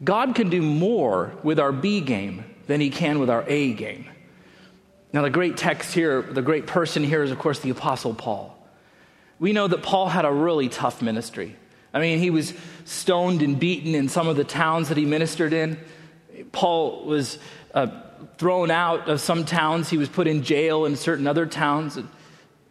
God 0.03 0.35
can 0.35 0.51
do 0.51 0.63
more 0.63 1.33
with 1.43 1.59
our 1.59 1.73
B 1.73 2.01
game 2.01 2.45
than 2.67 2.81
he 2.81 2.91
can 2.91 3.19
with 3.19 3.31
our 3.31 3.45
A 3.47 3.73
game. 3.75 4.07
Now, 5.13 5.23
the 5.23 5.31
great 5.31 5.57
text 5.57 5.95
here, 5.95 6.21
the 6.21 6.43
great 6.43 6.67
person 6.67 7.05
here 7.05 7.23
is, 7.23 7.31
of 7.31 7.39
course, 7.39 7.61
the 7.61 7.71
Apostle 7.71 8.15
Paul. 8.15 8.57
We 9.39 9.53
know 9.53 9.69
that 9.69 9.83
Paul 9.83 10.09
had 10.09 10.25
a 10.25 10.33
really 10.33 10.69
tough 10.69 11.01
ministry. 11.01 11.57
I 11.95 12.01
mean, 12.01 12.19
he 12.19 12.31
was 12.31 12.53
stoned 12.85 13.43
and 13.43 13.59
beaten 13.59 13.95
in 13.95 14.09
some 14.09 14.29
of 14.29 14.37
the 14.37 14.45
towns 14.45 14.89
that 14.89 14.99
he 14.99 15.05
ministered 15.05 15.53
in. 15.53 15.79
Paul 16.53 17.05
was 17.05 17.39
uh, 17.73 17.87
thrown 18.39 18.71
out 18.71 19.09
of 19.09 19.21
some 19.21 19.45
towns, 19.45 19.89
he 19.89 19.99
was 19.99 20.09
put 20.09 20.27
in 20.27 20.43
jail 20.43 20.85
in 20.85 20.97
certain 20.97 21.27
other 21.27 21.47
towns. 21.47 21.99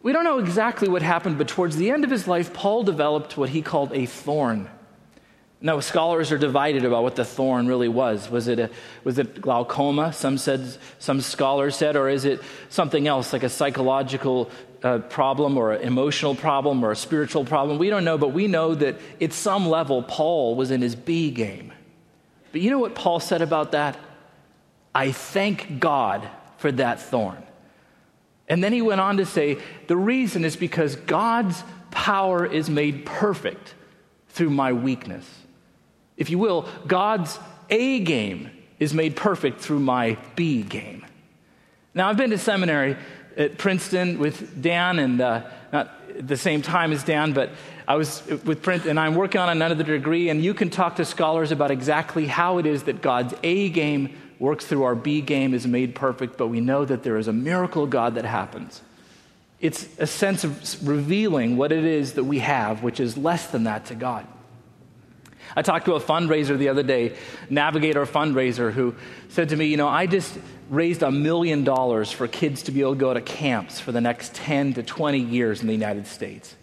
We 0.01 0.13
don't 0.13 0.23
know 0.23 0.39
exactly 0.39 0.87
what 0.87 1.01
happened, 1.01 1.37
but 1.37 1.47
towards 1.47 1.77
the 1.77 1.89
end 1.89 2.03
of 2.03 2.11
his 2.11 2.27
life, 2.27 2.53
Paul 2.53 2.83
developed 2.83 3.37
what 3.37 3.49
he 3.49 3.61
called 3.61 3.91
a 3.93 4.05
thorn. 4.05 4.69
Now, 5.61 5.79
scholars 5.79 6.31
are 6.31 6.37
divided 6.37 6.85
about 6.85 7.01
what 7.01 7.15
the 7.15 7.25
thorn 7.25 7.65
really 7.65 7.87
was. 7.87 8.29
Was 8.29 8.47
it, 8.47 8.59
a, 8.59 8.69
was 9.03 9.17
it 9.17 9.41
glaucoma? 9.41 10.13
Some 10.13 10.37
said, 10.37 10.77
some 10.99 11.21
scholars 11.21 11.75
said, 11.75 11.95
or 11.95 12.07
is 12.07 12.25
it 12.25 12.41
something 12.69 13.07
else 13.07 13.33
like 13.33 13.41
a 13.41 13.49
psychological 13.49 14.51
uh, 14.83 14.99
problem 14.99 15.57
or 15.57 15.71
an 15.71 15.81
emotional 15.81 16.35
problem 16.35 16.83
or 16.83 16.91
a 16.91 16.95
spiritual 16.95 17.45
problem? 17.45 17.79
We 17.79 17.89
don't 17.89 18.03
know, 18.03 18.17
but 18.17 18.27
we 18.27 18.47
know 18.47 18.75
that 18.75 18.99
at 19.19 19.33
some 19.33 19.67
level 19.67 20.03
Paul 20.03 20.55
was 20.55 20.69
in 20.69 20.81
his 20.81 20.95
B 20.95 21.31
game. 21.31 21.73
But 22.51 22.61
you 22.61 22.69
know 22.69 22.79
what 22.79 22.93
Paul 22.93 23.19
said 23.19 23.41
about 23.41 23.71
that? 23.71 23.97
I 24.95 25.11
thank 25.11 25.79
God 25.79 26.27
for 26.57 26.71
that 26.71 27.01
thorn. 27.01 27.43
And 28.47 28.63
then 28.63 28.71
he 28.71 28.81
went 28.81 29.01
on 29.01 29.17
to 29.17 29.25
say, 29.25 29.57
the 29.87 29.97
reason 29.97 30.45
is 30.45 30.55
because 30.55 30.95
God's 30.95 31.63
power 31.91 32.45
is 32.45 32.69
made 32.69 33.05
perfect 33.05 33.73
through 34.29 34.51
my 34.51 34.71
weakness. 34.71 35.29
If 36.15 36.29
you 36.29 36.39
will, 36.39 36.67
God's 36.87 37.37
A 37.69 37.99
game 37.99 38.49
is 38.79 38.93
made 38.93 39.15
perfect 39.15 39.59
through 39.59 39.79
my 39.79 40.17
B 40.35 40.63
game. 40.63 41.05
Now, 41.93 42.09
I've 42.09 42.17
been 42.17 42.29
to 42.29 42.37
seminary 42.37 42.97
at 43.35 43.57
Princeton 43.57 44.19
with 44.19 44.61
Dan, 44.61 44.99
and 44.99 45.19
uh, 45.19 45.49
not 45.73 45.91
at 46.17 46.27
the 46.27 46.37
same 46.37 46.61
time 46.61 46.91
as 46.93 47.03
Dan, 47.03 47.33
but 47.33 47.49
I 47.87 47.95
was 47.95 48.25
with 48.45 48.61
Princeton, 48.61 48.91
and 48.91 48.99
I'm 48.99 49.15
working 49.15 49.41
on 49.41 49.49
another 49.49 49.83
degree, 49.83 50.29
and 50.29 50.43
you 50.43 50.53
can 50.53 50.69
talk 50.69 50.97
to 50.97 51.05
scholars 51.05 51.51
about 51.51 51.71
exactly 51.71 52.27
how 52.27 52.59
it 52.59 52.65
is 52.65 52.83
that 52.83 53.01
God's 53.01 53.33
A 53.43 53.69
game 53.69 54.17
works 54.39 54.65
through 54.65 54.83
our 54.83 54.95
B 54.95 55.21
game, 55.21 55.53
is 55.53 55.65
made 55.65 55.95
perfect, 55.95 56.37
but 56.37 56.47
we 56.47 56.61
know 56.61 56.85
that 56.85 57.03
there 57.03 57.17
is 57.17 57.27
a 57.27 57.33
miracle 57.33 57.87
God 57.87 58.15
that 58.15 58.25
happens. 58.25 58.81
It's 59.59 59.87
a 59.97 60.07
sense 60.07 60.43
of 60.43 60.87
revealing 60.87 61.57
what 61.57 61.71
it 61.71 61.85
is 61.85 62.13
that 62.13 62.25
we 62.25 62.39
have, 62.39 62.83
which 62.83 62.99
is 62.99 63.17
less 63.17 63.47
than 63.47 63.63
that 63.63 63.85
to 63.87 63.95
God. 63.95 64.27
I 65.55 65.61
talked 65.61 65.85
to 65.85 65.93
a 65.93 65.99
fundraiser 65.99 66.57
the 66.57 66.69
other 66.69 66.83
day, 66.83 67.15
Navigator 67.49 68.05
fundraiser, 68.05 68.71
who 68.71 68.95
said 69.29 69.49
to 69.49 69.55
me, 69.55 69.65
You 69.67 69.77
know, 69.77 69.87
I 69.87 70.05
just 70.05 70.37
raised 70.69 71.03
a 71.03 71.11
million 71.11 71.63
dollars 71.63 72.11
for 72.11 72.27
kids 72.27 72.63
to 72.63 72.71
be 72.71 72.81
able 72.81 72.95
to 72.95 72.99
go 72.99 73.13
to 73.13 73.21
camps 73.21 73.79
for 73.79 73.91
the 73.91 74.01
next 74.01 74.33
10 74.33 74.73
to 74.73 74.83
20 74.83 75.19
years 75.19 75.61
in 75.61 75.67
the 75.67 75.73
United 75.73 76.07
States. 76.07 76.55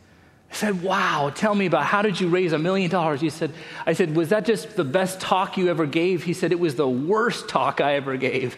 I 0.53 0.55
said, 0.55 0.83
Wow, 0.83 1.33
tell 1.35 1.55
me 1.55 1.65
about 1.65 1.87
how 1.87 2.03
did 2.03 2.21
you 2.21 2.29
raise 2.29 2.53
a 2.53 2.59
million 2.59 2.91
dollars? 2.91 3.23
He 3.23 3.31
said, 3.31 3.53
I 3.87 3.95
said, 3.95 4.15
Was 4.15 4.29
that 4.29 4.45
just 4.45 4.77
the 4.77 4.85
best 4.85 5.19
talk 5.19 5.57
you 5.57 5.69
ever 5.69 5.87
gave? 5.87 6.25
He 6.25 6.35
said, 6.35 6.53
It 6.53 6.61
was 6.61 6.75
the 6.75 6.89
worst 6.89 7.49
talk 7.49 7.81
I 7.81 7.95
ever 7.95 8.19
gave. 8.19 8.57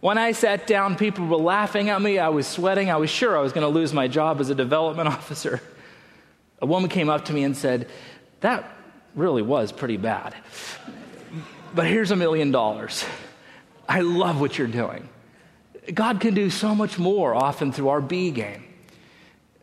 When 0.00 0.18
I 0.18 0.32
sat 0.32 0.68
down, 0.68 0.94
people 0.94 1.26
were 1.26 1.36
laughing 1.36 1.90
at 1.90 2.00
me. 2.00 2.20
I 2.20 2.28
was 2.28 2.46
sweating. 2.46 2.90
I 2.90 2.96
was 2.96 3.10
sure 3.10 3.36
I 3.36 3.40
was 3.40 3.52
going 3.52 3.66
to 3.66 3.68
lose 3.68 3.92
my 3.92 4.06
job 4.06 4.40
as 4.40 4.50
a 4.50 4.54
development 4.54 5.08
officer. 5.18 5.60
A 6.60 6.66
woman 6.66 6.88
came 6.88 7.10
up 7.10 7.24
to 7.24 7.32
me 7.32 7.42
and 7.42 7.56
said, 7.56 7.88
That 8.40 8.72
really 9.16 9.42
was 9.42 9.72
pretty 9.72 9.96
bad. 9.96 10.32
But 11.74 11.88
here's 11.88 12.12
a 12.12 12.16
million 12.16 12.52
dollars. 12.52 13.04
I 13.88 14.00
love 14.00 14.40
what 14.40 14.58
you're 14.58 14.68
doing. 14.68 15.08
God 15.92 16.20
can 16.20 16.34
do 16.34 16.50
so 16.50 16.72
much 16.72 17.00
more 17.00 17.34
often 17.34 17.72
through 17.72 17.88
our 17.88 18.00
B 18.00 18.30
game. 18.30 18.65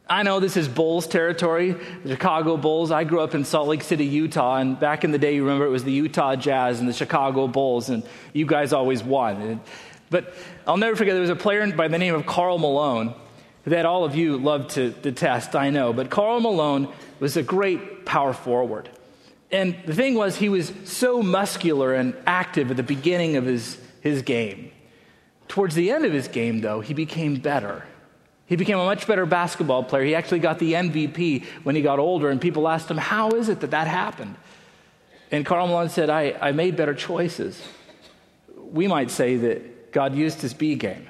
I 0.09 0.23
know 0.23 0.41
this 0.41 0.57
is 0.57 0.67
Bulls 0.67 1.07
territory, 1.07 1.77
the 2.03 2.09
Chicago 2.09 2.57
Bulls. 2.57 2.91
I 2.91 3.05
grew 3.05 3.21
up 3.21 3.35
in 3.35 3.45
Salt 3.45 3.69
Lake 3.69 3.83
City, 3.83 4.05
Utah, 4.05 4.57
and 4.57 4.77
back 4.77 5.05
in 5.05 5.11
the 5.11 5.17
day, 5.17 5.35
you 5.35 5.43
remember 5.43 5.65
it 5.65 5.69
was 5.69 5.85
the 5.85 5.93
Utah 5.93 6.35
Jazz 6.35 6.81
and 6.81 6.89
the 6.89 6.93
Chicago 6.93 7.47
Bulls, 7.47 7.89
and 7.89 8.03
you 8.33 8.45
guys 8.45 8.73
always 8.73 9.01
won. 9.01 9.61
But 10.09 10.33
I'll 10.67 10.77
never 10.77 10.97
forget, 10.97 11.13
there 11.13 11.21
was 11.21 11.29
a 11.29 11.35
player 11.35 11.65
by 11.71 11.87
the 11.87 11.97
name 11.97 12.15
of 12.15 12.25
Karl 12.25 12.57
Malone 12.57 13.13
that 13.65 13.85
all 13.85 14.03
of 14.03 14.13
you 14.13 14.37
love 14.37 14.67
to 14.69 14.91
detest, 14.91 15.55
I 15.55 15.69
know. 15.69 15.93
But 15.93 16.09
Karl 16.09 16.41
Malone 16.41 16.91
was 17.21 17.37
a 17.37 17.43
great 17.43 18.05
power 18.05 18.33
forward. 18.33 18.89
And 19.51 19.77
the 19.85 19.95
thing 19.95 20.15
was, 20.15 20.35
he 20.35 20.49
was 20.49 20.73
so 20.83 21.23
muscular 21.23 21.93
and 21.93 22.13
active 22.27 22.71
at 22.71 22.77
the 22.77 22.83
beginning 22.83 23.37
of 23.37 23.45
his, 23.45 23.79
his 24.01 24.21
game. 24.21 24.71
Towards 25.47 25.75
the 25.75 25.91
end 25.91 26.03
of 26.03 26.11
his 26.11 26.27
game, 26.27 26.59
though, 26.59 26.81
he 26.81 26.93
became 26.93 27.35
better. 27.35 27.85
He 28.45 28.55
became 28.55 28.77
a 28.77 28.85
much 28.85 29.07
better 29.07 29.25
basketball 29.25 29.83
player. 29.83 30.03
He 30.03 30.15
actually 30.15 30.39
got 30.39 30.59
the 30.59 30.73
MVP 30.73 31.45
when 31.63 31.75
he 31.75 31.81
got 31.81 31.99
older, 31.99 32.29
and 32.29 32.41
people 32.41 32.67
asked 32.67 32.91
him, 32.91 32.97
How 32.97 33.29
is 33.31 33.49
it 33.49 33.61
that 33.61 33.71
that 33.71 33.87
happened? 33.87 34.35
And 35.31 35.45
Karl 35.45 35.67
Malone 35.67 35.89
said, 35.89 36.09
I, 36.09 36.35
I 36.39 36.51
made 36.51 36.75
better 36.75 36.93
choices. 36.93 37.61
We 38.55 38.87
might 38.87 39.09
say 39.09 39.37
that 39.37 39.91
God 39.91 40.13
used 40.13 40.41
his 40.41 40.53
B 40.53 40.75
game. 40.75 41.07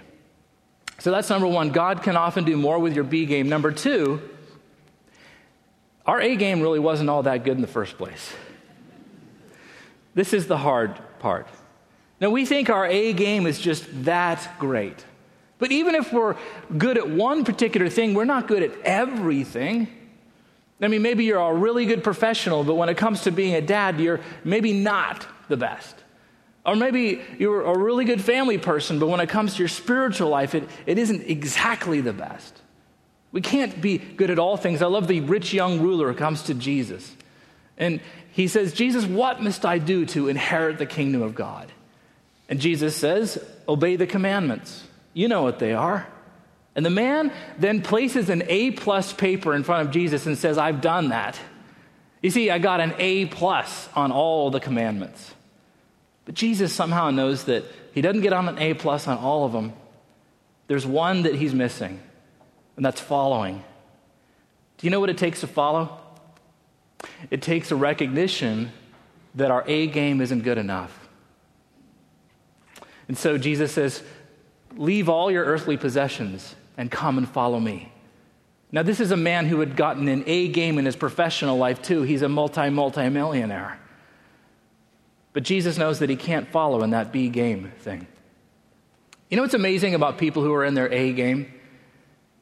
So 1.00 1.12
that's 1.12 1.30
number 1.30 1.48
one. 1.48 1.72
God 1.72 2.04
can 2.04 2.16
often 2.16 2.44
do 2.44 2.56
more 2.56 2.80
with 2.80 2.96
your 2.96 3.04
B 3.04 3.26
game. 3.26 3.50
Number 3.50 3.72
two, 3.72 4.22
our 6.06 6.22
A 6.22 6.36
game 6.36 6.62
really 6.62 6.80
wasn't 6.80 7.10
all 7.10 7.24
that 7.24 7.44
good 7.44 7.56
in 7.56 7.62
the 7.62 7.68
first 7.68 7.98
place. 7.98 8.34
This 10.14 10.34
is 10.34 10.48
the 10.48 10.58
hard 10.58 11.00
part. 11.20 11.48
Now, 12.22 12.30
we 12.30 12.46
think 12.46 12.70
our 12.70 12.86
A 12.86 13.14
game 13.14 13.46
is 13.46 13.60
just 13.60 14.06
that 14.06 14.58
great. 14.60 15.04
But 15.64 15.72
even 15.72 15.96
if 15.96 16.12
we're 16.12 16.36
good 16.78 16.98
at 16.98 17.10
one 17.10 17.46
particular 17.46 17.88
thing, 17.88 18.16
we're 18.16 18.26
not 18.26 18.50
good 18.50 18.64
at 18.64 18.78
everything. 18.82 19.88
I 20.82 20.90
mean, 20.90 21.02
maybe 21.02 21.24
you're 21.24 21.40
a 21.40 21.54
really 21.54 21.86
good 21.86 22.04
professional, 22.04 22.66
but 22.66 22.76
when 22.76 22.90
it 22.90 22.98
comes 22.98 23.22
to 23.22 23.32
being 23.32 23.56
a 23.56 23.62
dad, 23.62 23.98
you're 23.98 24.20
maybe 24.44 24.74
not 24.74 25.26
the 25.48 25.56
best. 25.56 25.96
Or 26.66 26.76
maybe 26.76 27.22
you're 27.40 27.62
a 27.62 27.80
really 27.80 28.04
good 28.04 28.22
family 28.22 28.58
person, 28.58 29.00
but 29.00 29.08
when 29.08 29.22
it 29.22 29.30
comes 29.30 29.54
to 29.54 29.60
your 29.60 29.70
spiritual 29.70 30.28
life, 30.28 30.54
it, 30.54 30.68
it 30.86 30.98
isn't 30.98 31.22
exactly 31.30 32.02
the 32.02 32.12
best. 32.12 32.62
We 33.32 33.40
can't 33.40 33.80
be 33.82 34.00
good 34.00 34.32
at 34.32 34.40
all 34.40 34.58
things. 34.58 34.82
I 34.82 34.88
love 34.88 35.08
the 35.08 35.22
rich 35.22 35.54
young 35.54 35.80
ruler 35.80 36.12
who 36.12 36.18
comes 36.18 36.44
to 36.44 36.54
Jesus. 36.54 37.16
And 37.78 38.02
he 38.34 38.50
says, 38.50 38.74
Jesus, 38.74 39.06
what 39.06 39.42
must 39.42 39.66
I 39.66 39.78
do 39.78 40.06
to 40.08 40.28
inherit 40.28 40.78
the 40.78 40.86
kingdom 40.86 41.22
of 41.22 41.36
God? 41.36 41.72
And 42.50 42.60
Jesus 42.60 42.98
says, 42.98 43.42
Obey 43.66 43.96
the 43.96 44.08
commandments. 44.08 44.88
You 45.14 45.28
know 45.28 45.44
what 45.44 45.60
they 45.60 45.74
are. 45.74 46.08
And 46.76 46.86
the 46.86 46.90
man 46.90 47.32
then 47.58 47.82
places 47.82 48.30
an 48.30 48.44
A 48.48 48.72
plus 48.72 49.14
paper 49.14 49.54
in 49.54 49.64
front 49.64 49.88
of 49.88 49.94
Jesus 49.94 50.26
and 50.26 50.38
says, 50.38 50.58
I've 50.58 50.82
done 50.82 51.10
that. 51.10 51.40
You 52.22 52.32
see, 52.32 52.50
I 52.50 52.58
got 52.58 52.80
an 52.80 52.96
A 52.98 53.26
plus 53.28 53.90
on 53.96 54.12
all 54.12 54.50
the 54.50 54.60
commandments. 54.60 55.34
But 56.26 56.36
Jesus 56.36 56.74
somehow 56.74 57.12
knows 57.12 57.44
that 57.46 57.66
he 57.94 58.02
doesn't 58.02 58.22
get 58.22 58.34
on 58.34 58.48
an 58.48 58.58
A 58.58 58.74
plus 58.74 59.08
on 59.08 59.18
all 59.18 59.46
of 59.46 59.52
them. 59.52 59.74
There's 60.68 60.86
one 60.86 61.24
that 61.24 61.36
he's 61.36 61.54
missing 61.54 62.00
and 62.76 62.86
that's 62.86 63.02
following. 63.02 63.64
Do 64.78 64.88
you 64.88 64.92
know 64.92 65.00
what 65.00 65.10
it 65.10 65.18
takes 65.18 65.42
to 65.42 65.48
follow? 65.48 66.00
It 67.30 67.42
takes 67.42 67.72
a 67.72 67.76
recognition 67.76 68.72
that 69.36 69.52
our 69.52 69.64
A 69.68 69.88
game 69.88 70.22
isn't 70.22 70.42
good 70.42 70.58
enough. 70.58 71.08
And 73.08 73.18
so 73.18 73.38
Jesus 73.38 73.72
says, 73.74 74.02
Leave 74.76 75.10
all 75.10 75.32
your 75.32 75.46
earthly 75.46 75.78
possessions 75.78 76.56
and 76.78 76.90
come 76.90 77.18
and 77.18 77.28
follow 77.28 77.60
me. 77.60 77.92
Now, 78.72 78.82
this 78.82 79.00
is 79.00 79.12
a 79.12 79.18
man 79.18 79.46
who 79.46 79.60
had 79.60 79.76
gotten 79.76 80.08
an 80.08 80.24
A 80.26 80.48
game 80.48 80.80
in 80.80 80.86
his 80.86 80.96
professional 80.96 81.58
life, 81.58 81.82
too. 81.82 82.02
He's 82.02 82.24
a 82.24 82.30
multi, 82.30 82.70
multi 82.70 83.08
millionaire. 83.10 83.80
But 85.32 85.44
Jesus 85.44 85.78
knows 85.78 86.00
that 86.00 86.10
he 86.10 86.16
can't 86.16 86.50
follow 86.50 86.84
in 86.84 86.92
that 86.92 87.12
B 87.12 87.30
game 87.30 87.72
thing. 87.80 88.08
You 89.30 89.38
know 89.38 89.44
what's 89.44 89.54
amazing 89.54 89.96
about 89.96 90.18
people 90.18 90.44
who 90.44 90.54
are 90.54 90.66
in 90.66 90.74
their 90.74 90.92
A 90.92 91.14
game? 91.14 91.52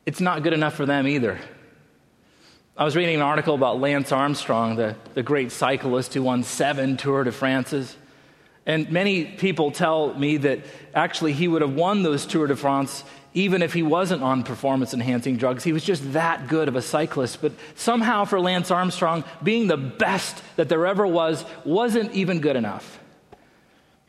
It's 0.06 0.20
not 0.20 0.44
good 0.44 0.54
enough 0.54 0.74
for 0.74 0.86
them 0.86 1.08
either. 1.08 1.40
I 2.78 2.86
was 2.86 2.96
reading 2.96 3.16
an 3.16 3.22
article 3.22 3.54
about 3.54 3.80
Lance 3.80 4.12
Armstrong, 4.12 4.76
the, 4.76 4.96
the 5.14 5.24
great 5.24 5.52
cyclist 5.52 6.14
who 6.14 6.24
won 6.24 6.44
seven 6.44 6.98
Tour 6.98 7.24
de 7.24 7.32
France's. 7.32 7.96
And 8.66 8.92
many 8.92 9.26
people 9.26 9.72
tell 9.72 10.14
me 10.14 10.38
that 10.38 10.60
actually 10.94 11.34
he 11.34 11.48
would 11.48 11.62
have 11.62 11.74
won 11.74 12.04
those 12.04 12.26
Tour 12.26 12.48
de 12.48 12.56
France 12.56 13.04
even 13.34 13.62
if 13.62 13.74
he 13.74 13.82
wasn't 13.82 14.22
on 14.22 14.44
performance 14.44 14.94
enhancing 14.94 15.38
drugs. 15.38 15.64
He 15.64 15.72
was 15.72 15.84
just 15.84 16.14
that 16.14 16.48
good 16.48 16.68
of 16.68 16.76
a 16.76 16.82
cyclist. 16.82 17.42
But 17.42 17.54
somehow 17.76 18.26
for 18.26 18.40
Lance 18.40 18.72
Armstrong, 18.72 19.24
being 19.42 19.68
the 19.68 19.78
best 19.78 20.42
that 20.58 20.68
there 20.68 20.86
ever 20.86 21.08
was 21.08 21.46
wasn't 21.64 22.12
even 22.14 22.42
good 22.42 22.56
enough. 22.56 23.00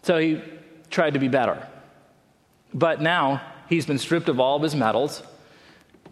So 0.03 0.19
he 0.19 0.43
tried 0.91 1.15
to 1.15 1.21
be 1.21 1.29
better. 1.29 1.67
But 2.75 3.01
now 3.01 3.43
he's 3.69 3.87
been 3.87 3.99
stripped 3.99 4.29
of 4.29 4.41
all 4.41 4.57
of 4.57 4.63
his 4.63 4.75
medals. 4.75 5.23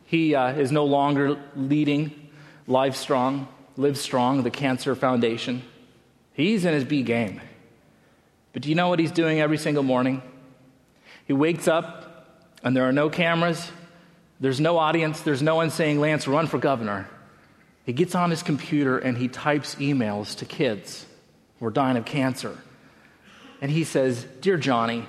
He 0.07 0.35
uh, 0.35 0.53
is 0.53 0.70
no 0.70 0.85
longer 0.85 1.40
leading 1.57 2.31
Live 2.66 2.96
Strong, 2.96 3.48
Live 3.76 3.98
Strong, 3.98 4.44
the 4.44 4.50
Cancer 4.50 4.94
Foundation. 4.94 5.62
He's 6.33 6.64
in 6.64 6.74
his 6.74 6.85
B 6.85 7.03
game. 7.03 7.40
But 8.53 8.63
do 8.63 8.69
you 8.69 8.75
know 8.75 8.89
what 8.89 8.99
he's 8.99 9.13
doing 9.13 9.41
every 9.41 9.59
single 9.59 9.83
morning? 9.83 10.23
He 11.27 11.33
wakes 11.33 11.69
up 11.69 12.27
and 12.63 12.77
there 12.77 12.89
are 12.89 12.93
no 12.93 13.09
cameras, 13.09 13.71
there's 14.41 14.61
no 14.61 14.79
audience, 14.79 15.21
there's 15.21 15.43
no 15.43 15.55
one 15.55 15.71
saying, 15.71 16.01
Lance, 16.01 16.27
run 16.27 16.47
for 16.47 16.59
governor. 16.59 17.09
He 17.85 17.93
gets 17.93 18.15
on 18.15 18.31
his 18.31 18.43
computer 18.43 18.99
and 18.99 19.17
he 19.17 19.29
types 19.29 19.77
emails 19.77 20.37
to 20.39 20.45
kids 20.45 21.07
who 21.59 21.67
are 21.67 21.71
dying 21.71 21.97
of 21.97 22.05
cancer. 22.05 22.57
And 23.61 23.71
he 23.71 23.85
says, 23.85 24.25
Dear 24.41 24.57
Johnny, 24.57 25.05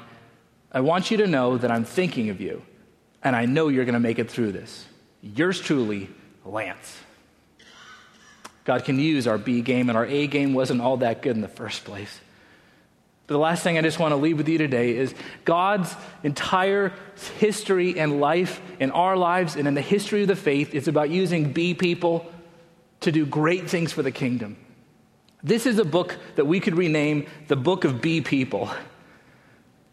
I 0.72 0.82
want 0.82 1.12
you 1.12 1.18
to 1.18 1.28
know 1.28 1.58
that 1.58 1.72
I'm 1.72 1.86
thinking 1.86 2.30
of 2.30 2.40
you, 2.40 2.62
and 3.24 3.36
I 3.36 3.46
know 3.46 3.68
you're 3.68 3.86
going 3.86 3.94
to 3.94 4.00
make 4.00 4.20
it 4.20 4.32
through 4.32 4.54
this. 4.54 4.86
Yours 5.22 5.60
truly, 5.60 6.10
Lance. 6.46 6.98
God 8.64 8.86
can 8.86 9.00
use 9.00 9.28
our 9.28 9.38
B 9.38 9.62
game, 9.62 9.90
and 9.90 9.98
our 9.98 10.06
A 10.06 10.28
game 10.28 10.54
wasn't 10.54 10.82
all 10.82 10.98
that 10.98 11.22
good 11.22 11.36
in 11.36 11.42
the 11.42 11.48
first 11.48 11.84
place. 11.84 12.20
The 13.32 13.38
last 13.38 13.64
thing 13.64 13.78
I 13.78 13.82
just 13.82 13.98
want 13.98 14.12
to 14.12 14.18
leave 14.18 14.38
with 14.38 14.50
you 14.50 14.58
today 14.58 14.94
is 14.94 15.16
God's 15.46 15.96
entire 16.22 16.92
history 17.40 17.98
and 17.98 18.20
life 18.20 18.62
in 18.78 18.92
our 18.92 19.16
lives 19.16 19.56
and 19.56 19.70
in 19.70 19.74
the 19.74 19.80
history 19.80 20.24
of 20.24 20.28
the 20.28 20.36
faith 20.36 20.76
is 20.76 20.90
about 20.90 21.10
using 21.10 21.54
B 21.54 21.74
people 21.74 22.30
to 23.00 23.10
do 23.10 23.26
great 23.26 23.70
things 23.70 23.94
for 23.94 24.04
the 24.04 24.12
kingdom. 24.12 24.58
This 25.42 25.66
is 25.66 25.80
a 25.80 25.86
book 25.86 26.18
that 26.36 26.44
we 26.44 26.60
could 26.60 26.76
rename 26.76 27.26
the 27.48 27.56
Book 27.56 27.86
of 27.86 28.02
B 28.02 28.20
People. 28.20 28.70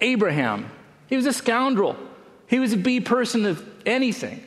Abraham, 0.01 0.69
he 1.07 1.15
was 1.15 1.27
a 1.27 1.33
scoundrel. 1.33 1.95
He 2.49 2.59
was 2.59 2.73
a 2.73 2.77
B 2.77 2.99
person 2.99 3.47
of 3.47 3.65
anything. 3.87 4.45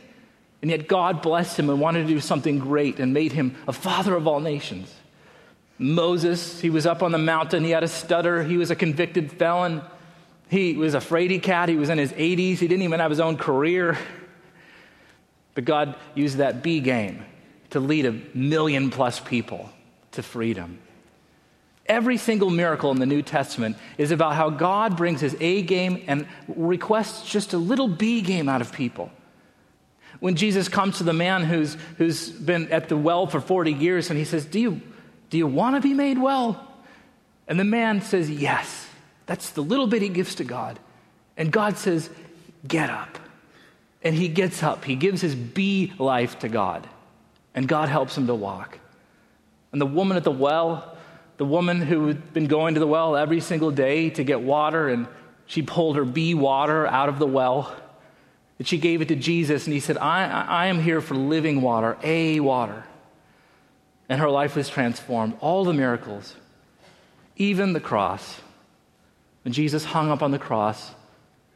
And 0.62 0.70
yet 0.70 0.90
God 0.90 1.22
blessed 1.22 1.58
him 1.58 1.70
and 1.70 1.80
wanted 1.80 2.08
to 2.08 2.14
do 2.14 2.20
something 2.20 2.60
great 2.60 3.00
and 3.00 3.14
made 3.14 3.32
him 3.32 3.56
a 3.70 3.74
father 3.74 4.16
of 4.16 4.28
all 4.28 4.42
nations. 4.42 4.94
Moses, 5.82 6.62
he 6.62 6.70
was 6.70 6.86
up 6.86 7.02
on 7.02 7.12
the 7.12 7.18
mountain. 7.18 7.64
He 7.64 7.72
had 7.72 7.84
a 7.84 7.88
stutter. 7.88 8.44
He 8.44 8.56
was 8.56 8.70
a 8.70 8.76
convicted 8.76 9.32
felon. 9.32 9.82
He 10.48 10.74
was 10.74 10.94
a 10.94 11.00
fraidy 11.00 11.42
cat. 11.42 11.70
He 11.70 11.76
was 11.76 11.90
in 11.90 11.98
his 11.98 12.12
80s. 12.12 12.60
He 12.60 12.68
didn't 12.68 12.84
even 12.84 13.00
have 13.00 13.10
his 13.10 13.20
own 13.20 13.36
career. 13.36 13.98
But 15.56 15.66
God 15.66 15.96
used 16.14 16.38
that 16.38 16.62
B 16.62 16.82
game 16.82 17.26
to 17.72 17.80
lead 17.80 18.06
a 18.06 18.12
million 18.36 18.92
plus 18.92 19.20
people 19.20 19.70
to 20.12 20.22
freedom. 20.22 20.78
Every 21.88 22.18
single 22.18 22.52
miracle 22.52 22.92
in 22.92 23.00
the 23.00 23.08
New 23.08 23.24
Testament 23.24 23.76
is 23.98 24.12
about 24.12 24.36
how 24.36 24.52
God 24.52 24.96
brings 24.96 25.20
his 25.20 25.36
A 25.40 25.64
game 25.64 26.04
and 26.06 26.28
requests 26.48 27.28
just 27.30 27.54
a 27.54 27.58
little 27.58 27.88
B 27.88 28.22
game 28.22 28.48
out 28.48 28.62
of 28.62 28.72
people. 28.72 29.12
When 30.20 30.36
Jesus 30.36 30.70
comes 30.70 31.00
to 31.00 31.04
the 31.04 31.14
man 31.14 31.44
who's, 31.44 31.76
who's 31.98 32.30
been 32.30 32.72
at 32.72 32.88
the 32.88 32.96
well 32.96 33.26
for 33.26 33.42
40 33.42 33.74
years 33.74 34.12
and 34.12 34.20
he 34.20 34.26
says, 34.26 34.46
Do 34.46 34.60
you, 34.60 34.82
do 35.32 35.38
you 35.38 35.48
want 35.48 35.76
to 35.76 35.82
be 35.82 35.96
made 35.96 36.20
well? 36.20 36.68
And 37.48 37.60
the 37.60 37.64
man 37.64 38.02
says, 38.02 38.30
Yes. 38.30 38.88
That's 39.26 39.52
the 39.52 39.62
little 39.62 39.88
bit 39.88 40.02
he 40.02 40.10
gives 40.10 40.36
to 40.36 40.44
God. 40.44 40.78
And 41.38 41.52
God 41.52 41.78
says, 41.78 42.10
Get 42.68 42.90
up. 42.90 43.18
And 44.04 44.14
he 44.14 44.28
gets 44.28 44.62
up. 44.62 44.84
He 44.84 44.96
gives 44.96 45.22
his 45.22 45.34
B 45.34 45.94
life 45.98 46.40
to 46.40 46.50
God. 46.50 46.88
And 47.56 47.68
God 47.68 47.90
helps 47.90 48.18
him 48.18 48.28
to 48.28 48.36
walk. 48.36 48.78
And 49.72 49.80
the 49.80 49.86
woman 49.86 50.18
at 50.18 50.24
the 50.24 50.32
well, 50.32 50.98
the 51.38 51.46
woman 51.46 51.82
who 51.82 52.08
had 52.08 52.34
been 52.34 52.48
going 52.48 52.74
to 52.74 52.80
the 52.80 52.88
well 52.88 53.16
every 53.16 53.40
single 53.40 53.72
day 53.72 54.10
to 54.12 54.24
get 54.24 54.42
water, 54.42 54.90
and 54.90 55.08
she 55.46 55.62
pulled 55.62 55.96
her 55.96 56.06
B 56.06 56.34
water 56.34 56.86
out 56.86 57.08
of 57.10 57.20
the 57.20 57.28
well 57.28 57.74
that 58.58 58.68
she 58.68 58.78
gave 58.78 59.02
it 59.02 59.08
to 59.08 59.16
Jesus, 59.16 59.66
and 59.66 59.74
he 59.74 59.80
said, 59.80 59.98
I, 59.98 60.26
I 60.26 60.66
am 60.68 60.82
here 60.82 61.00
for 61.00 61.16
living 61.16 61.62
water, 61.62 61.98
a 62.04 62.42
water. 62.42 62.84
And 64.12 64.20
her 64.20 64.30
life 64.30 64.58
was 64.58 64.68
transformed. 64.68 65.38
All 65.40 65.64
the 65.64 65.72
miracles, 65.72 66.36
even 67.38 67.72
the 67.72 67.80
cross. 67.80 68.42
When 69.46 69.54
Jesus 69.54 69.86
hung 69.86 70.12
up 70.12 70.22
on 70.22 70.32
the 70.32 70.38
cross 70.38 70.92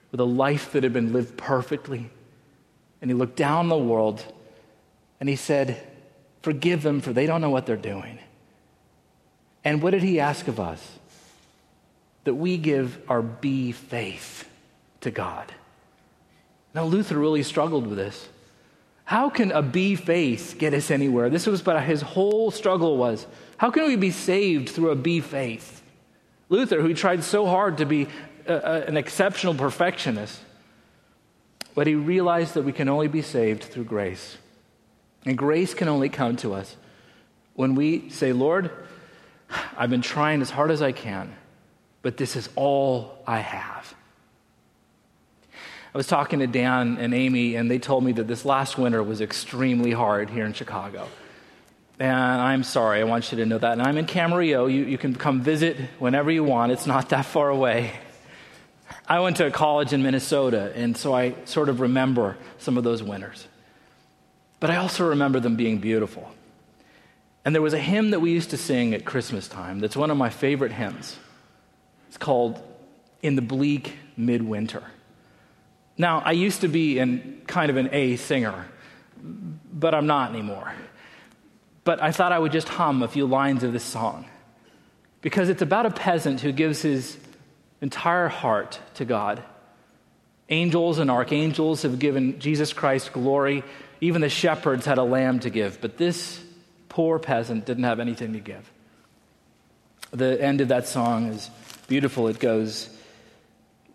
with 0.09 0.21
a 0.21 0.25
life 0.25 0.71
that 0.71 0.83
had 0.83 0.93
been 0.93 1.11
lived 1.11 1.35
perfectly, 1.35 2.09
and 3.01 3.11
he 3.11 3.13
looked 3.13 3.35
down 3.35 3.67
the 3.67 3.77
world 3.77 4.23
and 5.19 5.27
he 5.27 5.35
said, 5.35 5.85
Forgive 6.43 6.81
them, 6.81 7.01
for 7.01 7.11
they 7.11 7.25
don't 7.25 7.41
know 7.41 7.49
what 7.49 7.65
they're 7.65 7.75
doing. 7.75 8.19
And 9.65 9.81
what 9.81 9.91
did 9.91 10.03
he 10.03 10.21
ask 10.21 10.47
of 10.47 10.57
us? 10.57 10.97
That 12.23 12.35
we 12.35 12.55
give 12.55 13.01
our 13.09 13.21
B 13.21 13.73
faith 13.73 14.47
to 15.01 15.11
God. 15.11 15.53
Now, 16.73 16.85
Luther 16.85 17.17
really 17.17 17.43
struggled 17.43 17.85
with 17.85 17.97
this. 17.97 18.29
How 19.05 19.29
can 19.29 19.51
a 19.51 19.61
B 19.61 19.95
faith 19.95 20.55
get 20.57 20.73
us 20.73 20.89
anywhere? 20.89 21.29
This 21.29 21.45
was 21.45 21.63
what 21.63 21.81
his 21.83 22.01
whole 22.01 22.49
struggle 22.49 22.97
was. 22.97 23.25
How 23.57 23.69
can 23.69 23.85
we 23.85 23.95
be 23.95 24.11
saved 24.11 24.69
through 24.69 24.89
a 24.89 24.95
B 24.95 25.21
faith? 25.21 25.83
Luther, 26.49 26.81
who 26.81 26.93
tried 26.93 27.23
so 27.23 27.45
hard 27.45 27.77
to 27.77 27.85
be 27.85 28.07
a, 28.47 28.53
a, 28.53 28.81
an 28.85 28.97
exceptional 28.97 29.53
perfectionist, 29.53 30.39
but 31.75 31.87
he 31.87 31.95
realized 31.95 32.55
that 32.55 32.63
we 32.63 32.71
can 32.71 32.89
only 32.89 33.07
be 33.07 33.21
saved 33.21 33.63
through 33.63 33.83
grace. 33.83 34.37
And 35.23 35.37
grace 35.37 35.73
can 35.73 35.87
only 35.87 36.09
come 36.09 36.35
to 36.37 36.53
us 36.53 36.75
when 37.53 37.75
we 37.75 38.09
say, 38.09 38.33
Lord, 38.33 38.71
I've 39.77 39.89
been 39.89 40.01
trying 40.01 40.41
as 40.41 40.49
hard 40.49 40.71
as 40.71 40.81
I 40.81 40.91
can, 40.91 41.35
but 42.01 42.17
this 42.17 42.35
is 42.35 42.49
all 42.55 43.19
I 43.27 43.39
have. 43.39 43.93
I 45.95 45.97
was 45.97 46.07
talking 46.07 46.39
to 46.39 46.47
Dan 46.47 46.97
and 46.99 47.13
Amy, 47.13 47.55
and 47.55 47.71
they 47.71 47.79
told 47.79 48.03
me 48.03 48.11
that 48.11 48.27
this 48.27 48.43
last 48.43 48.77
winter 48.77 49.01
was 49.01 49.21
extremely 49.21 49.91
hard 49.91 50.29
here 50.29 50.45
in 50.45 50.51
Chicago. 50.51 51.07
And 51.97 52.11
I'm 52.11 52.63
sorry, 52.63 52.99
I 52.99 53.05
want 53.05 53.31
you 53.31 53.37
to 53.37 53.45
know 53.45 53.57
that. 53.57 53.71
And 53.71 53.81
I'm 53.81 53.97
in 53.97 54.05
Camarillo. 54.05 54.69
You, 54.69 54.83
you 54.83 54.97
can 54.97 55.15
come 55.15 55.39
visit 55.39 55.77
whenever 55.97 56.29
you 56.29 56.43
want, 56.43 56.73
it's 56.73 56.85
not 56.85 57.07
that 57.09 57.25
far 57.25 57.47
away. 57.47 57.93
I 59.07 59.21
went 59.21 59.37
to 59.37 59.45
a 59.45 59.51
college 59.51 59.93
in 59.93 60.03
Minnesota, 60.03 60.73
and 60.75 60.97
so 60.97 61.15
I 61.15 61.33
sort 61.45 61.69
of 61.69 61.79
remember 61.79 62.35
some 62.57 62.77
of 62.77 62.83
those 62.83 63.01
winters. 63.01 63.47
But 64.59 64.71
I 64.71 64.75
also 64.75 65.07
remember 65.07 65.39
them 65.39 65.55
being 65.55 65.77
beautiful. 65.77 66.29
And 67.45 67.55
there 67.55 67.61
was 67.61 67.73
a 67.73 67.79
hymn 67.79 68.09
that 68.09 68.19
we 68.19 68.31
used 68.31 68.49
to 68.49 68.57
sing 68.57 68.93
at 68.93 69.05
Christmas 69.05 69.47
time 69.47 69.79
that's 69.79 69.95
one 69.95 70.11
of 70.11 70.17
my 70.17 70.29
favorite 70.29 70.73
hymns. 70.73 71.17
It's 72.09 72.17
called 72.17 72.61
In 73.21 73.37
the 73.37 73.41
Bleak 73.41 73.93
Midwinter. 74.17 74.83
Now, 75.97 76.21
I 76.25 76.31
used 76.31 76.61
to 76.61 76.67
be 76.67 76.99
in 76.99 77.41
kind 77.47 77.69
of 77.69 77.77
an 77.77 77.89
A 77.91 78.17
singer, 78.17 78.65
but 79.21 79.95
I'm 79.95 80.07
not 80.07 80.31
anymore. 80.31 80.73
But 81.83 82.01
I 82.01 82.11
thought 82.11 82.31
I 82.31 82.39
would 82.39 82.51
just 82.51 82.67
hum 82.67 83.03
a 83.03 83.07
few 83.07 83.25
lines 83.25 83.63
of 83.63 83.71
this 83.71 83.83
song 83.83 84.25
because 85.21 85.49
it's 85.49 85.61
about 85.61 85.85
a 85.85 85.91
peasant 85.91 86.41
who 86.41 86.51
gives 86.51 86.81
his 86.81 87.17
entire 87.81 88.27
heart 88.27 88.79
to 88.95 89.05
God. 89.05 89.43
Angels 90.49 90.99
and 90.99 91.09
archangels 91.09 91.83
have 91.83 91.99
given 91.99 92.39
Jesus 92.39 92.73
Christ 92.73 93.13
glory. 93.13 93.63
Even 94.01 94.21
the 94.21 94.29
shepherds 94.29 94.85
had 94.85 94.97
a 94.97 95.03
lamb 95.03 95.39
to 95.39 95.49
give, 95.49 95.79
but 95.81 95.97
this 95.97 96.43
poor 96.89 97.19
peasant 97.19 97.65
didn't 97.65 97.85
have 97.85 97.99
anything 97.99 98.33
to 98.33 98.39
give. 98.39 98.69
The 100.11 100.41
end 100.41 100.61
of 100.61 100.67
that 100.69 100.87
song 100.87 101.27
is 101.27 101.49
beautiful. 101.87 102.27
It 102.27 102.39
goes, 102.39 102.89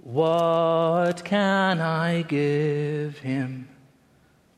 what 0.02 1.24
can 1.24 1.80
I 1.80 2.22
give 2.22 3.18
him, 3.18 3.68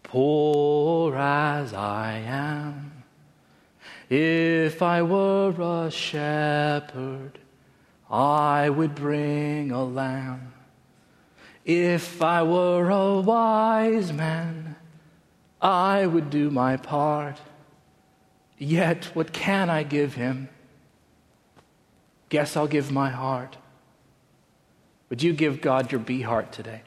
poor 0.02 1.16
as 1.16 1.74
I 1.74 2.22
am? 2.26 3.04
If 4.08 4.82
I 4.82 5.02
were 5.02 5.54
a 5.58 5.90
shepherd, 5.90 7.38
I 8.10 8.68
would 8.68 8.94
bring 8.94 9.70
a 9.70 9.84
lamb. 9.84 10.52
If 11.64 12.20
I 12.20 12.42
were 12.42 12.90
a 12.90 13.20
wise 13.20 14.12
man, 14.12 14.76
I 15.60 16.06
would 16.06 16.28
do 16.28 16.50
my 16.50 16.76
part. 16.76 17.40
Yet, 18.58 19.06
what 19.14 19.32
can 19.32 19.70
I 19.70 19.82
give 19.82 20.14
him? 20.14 20.48
Guess 22.28 22.56
I'll 22.56 22.66
give 22.66 22.92
my 22.92 23.10
heart. 23.10 23.56
Would 25.12 25.22
you 25.22 25.34
give 25.34 25.60
God 25.60 25.92
your 25.92 26.00
B 26.00 26.22
heart 26.22 26.52
today? 26.52 26.80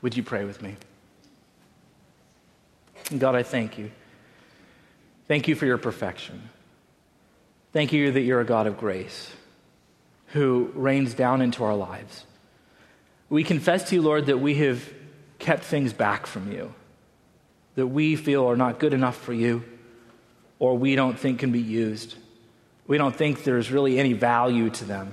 Would 0.00 0.16
you 0.16 0.22
pray 0.22 0.46
with 0.46 0.62
me? 0.62 0.76
God, 3.18 3.34
I 3.34 3.42
thank 3.42 3.76
you. 3.76 3.90
Thank 5.26 5.46
you 5.46 5.54
for 5.54 5.66
your 5.66 5.76
perfection. 5.76 6.48
Thank 7.74 7.92
you 7.92 8.12
that 8.12 8.22
you're 8.22 8.40
a 8.40 8.46
God 8.46 8.66
of 8.66 8.78
grace 8.78 9.30
who 10.28 10.72
rains 10.74 11.12
down 11.12 11.42
into 11.42 11.64
our 11.64 11.76
lives. 11.76 12.24
We 13.28 13.44
confess 13.44 13.90
to 13.90 13.96
you, 13.96 14.00
Lord, 14.00 14.24
that 14.24 14.38
we 14.38 14.54
have 14.54 14.90
kept 15.38 15.64
things 15.64 15.92
back 15.92 16.26
from 16.26 16.50
you, 16.50 16.72
that 17.74 17.88
we 17.88 18.16
feel 18.16 18.48
are 18.48 18.56
not 18.56 18.78
good 18.78 18.94
enough 18.94 19.18
for 19.18 19.34
you, 19.34 19.64
or 20.58 20.78
we 20.78 20.96
don't 20.96 21.18
think 21.18 21.40
can 21.40 21.52
be 21.52 21.60
used. 21.60 22.14
We 22.86 22.96
don't 22.96 23.14
think 23.14 23.44
there's 23.44 23.70
really 23.70 23.98
any 23.98 24.14
value 24.14 24.70
to 24.70 24.86
them. 24.86 25.12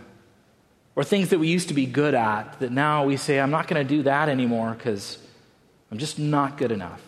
Or 0.96 1.04
things 1.04 1.30
that 1.30 1.40
we 1.40 1.48
used 1.48 1.68
to 1.68 1.74
be 1.74 1.86
good 1.86 2.14
at 2.14 2.60
that 2.60 2.72
now 2.72 3.06
we 3.06 3.18
say, 3.18 3.40
I'm 3.40 3.52
not 3.52 3.68
going 3.68 3.86
to 3.86 3.88
do 3.88 4.04
that 4.04 4.30
anymore 4.30 4.72
because 4.72 5.18
I'm 5.92 5.98
just 5.98 6.18
not 6.18 6.58
good 6.58 6.72
enough. 6.72 7.02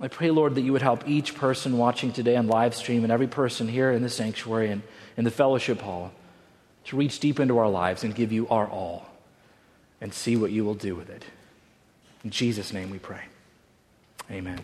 I 0.00 0.08
pray, 0.08 0.30
Lord, 0.30 0.56
that 0.56 0.60
you 0.60 0.72
would 0.72 0.82
help 0.82 1.08
each 1.08 1.34
person 1.34 1.78
watching 1.78 2.12
today 2.12 2.36
on 2.36 2.46
live 2.46 2.74
stream 2.74 3.04
and 3.04 3.12
every 3.12 3.26
person 3.26 3.68
here 3.68 3.90
in 3.90 4.02
the 4.02 4.10
sanctuary 4.10 4.70
and 4.70 4.82
in 5.16 5.24
the 5.24 5.30
fellowship 5.30 5.80
hall 5.80 6.12
to 6.84 6.96
reach 6.96 7.20
deep 7.20 7.40
into 7.40 7.58
our 7.58 7.70
lives 7.70 8.04
and 8.04 8.14
give 8.14 8.32
you 8.32 8.46
our 8.48 8.68
all 8.68 9.06
and 10.00 10.12
see 10.12 10.36
what 10.36 10.50
you 10.50 10.64
will 10.64 10.74
do 10.74 10.94
with 10.94 11.08
it. 11.08 11.24
In 12.22 12.30
Jesus' 12.30 12.72
name 12.72 12.90
we 12.90 12.98
pray. 12.98 13.22
Amen. 14.30 14.60